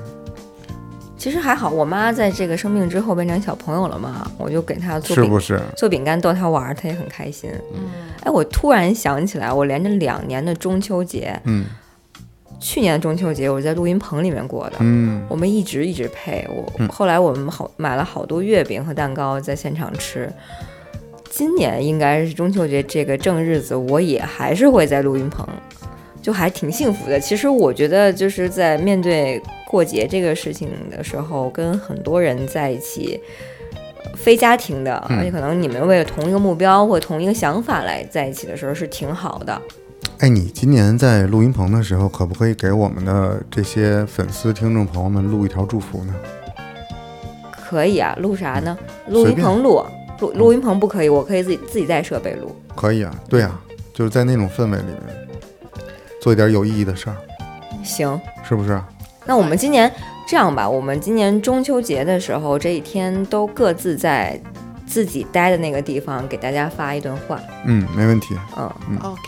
[1.17, 5.61] 其实还好，我妈在这个生病之后变成小朋友了嘛，我就给她做饼是不是？
[5.77, 7.51] 做饼干逗她玩儿，她也很开心。
[7.75, 7.81] 嗯
[8.23, 11.65] 哎，我突然想起来，我连着两年的中秋节，嗯
[12.59, 14.77] 去年的中秋节我在录音棚里面过的。
[14.81, 20.33] 嗯我们一直一直配我，嗯后来我们好买了好多月饼和蛋糕在现场吃。
[21.29, 25.47] 今年应该是中秋节这个正日子，我也还是会在录音棚，
[26.27, 27.21] 就还挺幸福的。
[27.21, 33.21] 其实我觉得就是在面对过节这个事情的时候，跟很多人在一起，
[34.03, 39.63] 呃非家庭的，嗯而且可能你们为了同一个目标或同一个想法来在一起的时候是挺好的。
[40.19, 46.15] 哎，你今年在录音棚的时候，可不可以给我们的这些粉丝、听众朋友们录一条祝福呢？
[47.53, 48.77] 可以啊，录啥呢？
[49.07, 49.81] 录音棚录，
[50.19, 52.51] 录录音棚不可以，我可以自己自己带设备录。
[52.75, 53.61] 可以啊，对啊，
[53.95, 55.26] 就是在那种氛围里面
[56.27, 57.15] 做一点有意义的事儿，
[57.85, 58.83] 行，是不是？
[59.27, 59.89] 那我们今年
[60.27, 64.37] 这样吧，我们今年中秋节的时候，这一天都各自在
[64.89, 67.39] 自己待的那个地方给大家发一段话。
[67.65, 68.37] 嗯，没问题。
[68.57, 69.21] 嗯，OK，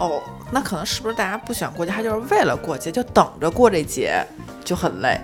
[0.00, 0.20] 哦，
[0.50, 4.20] 那可能是不是大家不想过节，他就是为了过节，就等着过这节，
[4.64, 5.16] 就很累。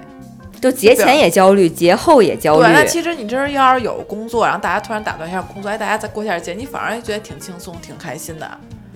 [0.61, 2.73] 就节前也焦虑，节后也焦虑对，。
[2.73, 8.49] 那其实你这儿要是有工作，然后大家突然打断一下工作，哎，大家再过一下节，你反而觉得挺轻松、挺开心的。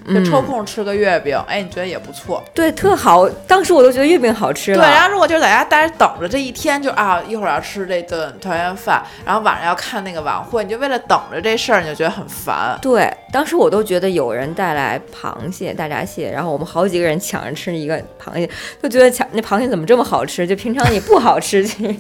[0.08, 2.42] 就嗯，抽空吃个月饼，哎，你觉得也不错。
[2.54, 3.28] 对，特好。
[3.46, 12.78] 当时我都觉得月饼好吃对，然后如果就是在家待着等着这一天，就啊一会儿要吃这顿团圆饭，然后晚上要看那个晚会，你就为了等着这事儿，你就觉得很烦。
[12.80, 18.48] 对，当时我都觉得有人带来螃蟹、大闸蟹，然后我们好几个人抢着吃一个螃蟹，
[18.82, 20.46] 就觉得抢那螃蟹怎么这么好吃？
[20.46, 21.94] 就平常也不好吃，其 实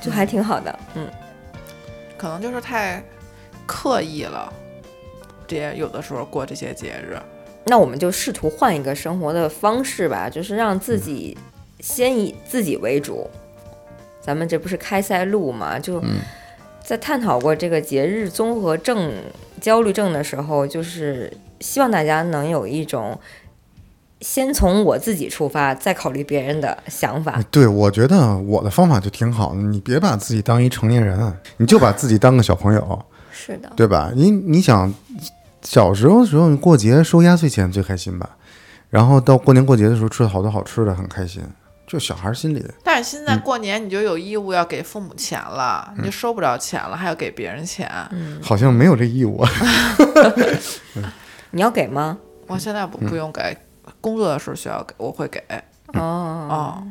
[0.00, 0.78] 就还挺好的。
[0.94, 1.06] 嗯，
[2.16, 3.02] 可能就是太
[3.66, 4.52] 刻意了，
[5.46, 7.18] 这些有的时候过这些节日，
[7.66, 11.36] 那我们就试图换一个生活的方式吧，就是让自己
[11.80, 13.28] 先以自己为主。
[14.20, 15.78] 咱们这不是开塞露嘛？
[15.78, 16.02] 就
[16.82, 19.12] 在探讨过这个节日综合症、
[19.60, 23.18] 焦虑症的时候，就是希望大家能有一种
[24.20, 27.42] 先从我自己出发，再考虑别人的想法。
[27.50, 33.04] 对，我觉得我的方法就挺好的，你别把自己当一成年人，你就把自己当个小朋友，
[33.34, 34.12] 是的，对吧？
[34.14, 34.94] 你你想，
[35.62, 38.30] 小时候的时候你过节收压岁钱最开心吧，
[38.88, 41.42] 然后到过年过节的时候吃了好多好吃的，很开心。
[41.86, 47.86] 就小孩心里，但是现在过年你就有义务要给父母钱了，你就收不着钱了，还要给别人钱。
[48.40, 49.38] 好像没有这义务。
[49.42, 49.50] 啊
[51.52, 52.16] 你要给吗？
[52.46, 53.56] 我现在不不用给，
[54.00, 55.40] 工作的时候需要给，我会给。
[55.92, 56.82] 哦，哦，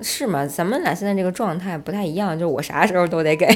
[0.00, 0.46] 是吗？
[0.46, 3.46] 咱们俩现在这个状态不太一样，就是我啥时候都得给。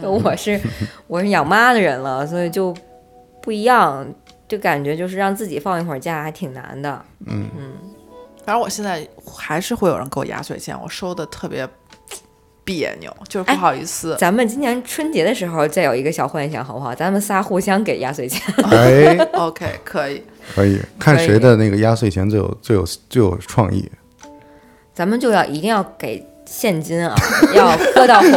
[0.00, 0.60] 就我是
[1.06, 2.74] 我是养妈的人了，所以就
[3.42, 4.06] 不一样，
[4.46, 7.02] 就感觉就是让自己放一会儿假还挺难的。
[7.26, 7.72] 嗯嗯
[8.44, 11.68] 反正我现在还是会有人给我压岁钱，我收的特别
[12.64, 14.16] 别扭，就是不哎好意思。
[14.18, 16.94] 咱们今年春节的时候再有一个小幻想，好不好？
[16.94, 18.42] 咱们仨互相给压岁钱。
[18.70, 20.22] 哎，OK，可以。
[20.54, 23.86] 可以看谁的那个压岁钱最有最有最有创意。
[24.94, 27.14] 咱们就要一定要给现金啊，
[27.54, 28.30] 要搁到红，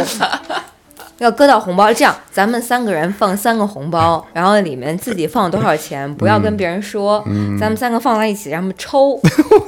[1.22, 1.92] 要搁到红包。
[1.92, 7.22] 这样，咱们三个人放三个红包，然后里面自己放多少钱，不要跟别人说。
[7.58, 9.10] 咱们三个放在一起，让他们抽。
[9.20, 9.20] 我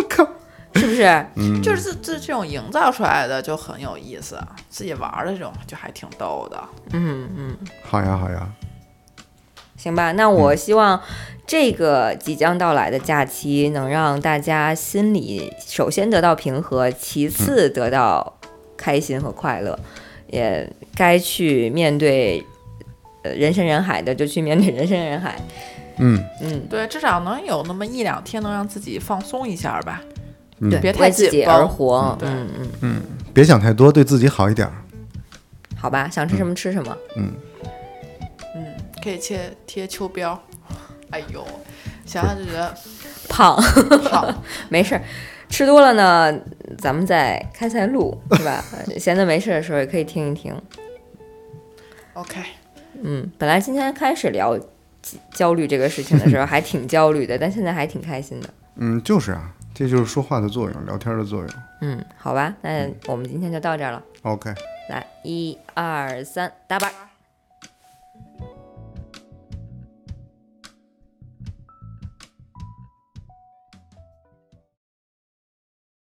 [0.09, 0.27] 靠，
[0.75, 1.27] 是不是？
[1.63, 4.39] 就是这这这种营造出来的就很有意思，
[4.69, 6.61] 自己玩儿的这种就还挺逗的。
[6.93, 7.57] 嗯嗯。
[7.83, 8.49] 好呀好呀，
[9.77, 11.01] 行吧，那我希望
[11.47, 18.39] 这个即将到来的假期能让大家心里首先得到平和，其次得到
[18.77, 19.79] 开心和快乐，
[20.29, 22.45] 也该去面对
[23.23, 25.37] 呃人山人海的就去面对人山人海。
[25.99, 30.03] 嗯嗯，对，至少能有那么一两天能让自己放松一下吧。
[30.59, 32.17] 嗯对，别太自己紧绷而活。
[32.23, 34.75] 嗯嗯嗯，别想太多，对自己好一点儿。
[35.77, 36.97] 好吧，想吃什么吃什么。
[37.17, 37.33] 嗯
[38.57, 38.67] 嗯，
[39.03, 40.37] 可以贴贴秋膘。
[41.11, 41.47] 哎呦，
[42.05, 42.75] 想想就觉得
[43.29, 43.57] 胖
[44.11, 44.35] 胖。
[44.69, 45.03] 没事儿，
[45.49, 46.41] 吃多了呢，
[46.79, 48.65] 咱们再开塞露，是吧？
[48.99, 50.53] 闲的没事的时候也可以听一听。
[52.15, 52.41] OK，
[53.03, 54.59] 嗯，本来今天开始聊
[55.33, 58.49] 焦虑这个事情的时候还挺焦虑的，但现在还挺开心的。
[58.77, 61.49] 嗯，就是啊，这就是说话的作用，聊天的作用。
[61.81, 64.03] 嗯，好吧，那我们今天就到这儿了。
[64.23, 64.55] OK。
[64.89, 67.14] 来，一二三，打板儿。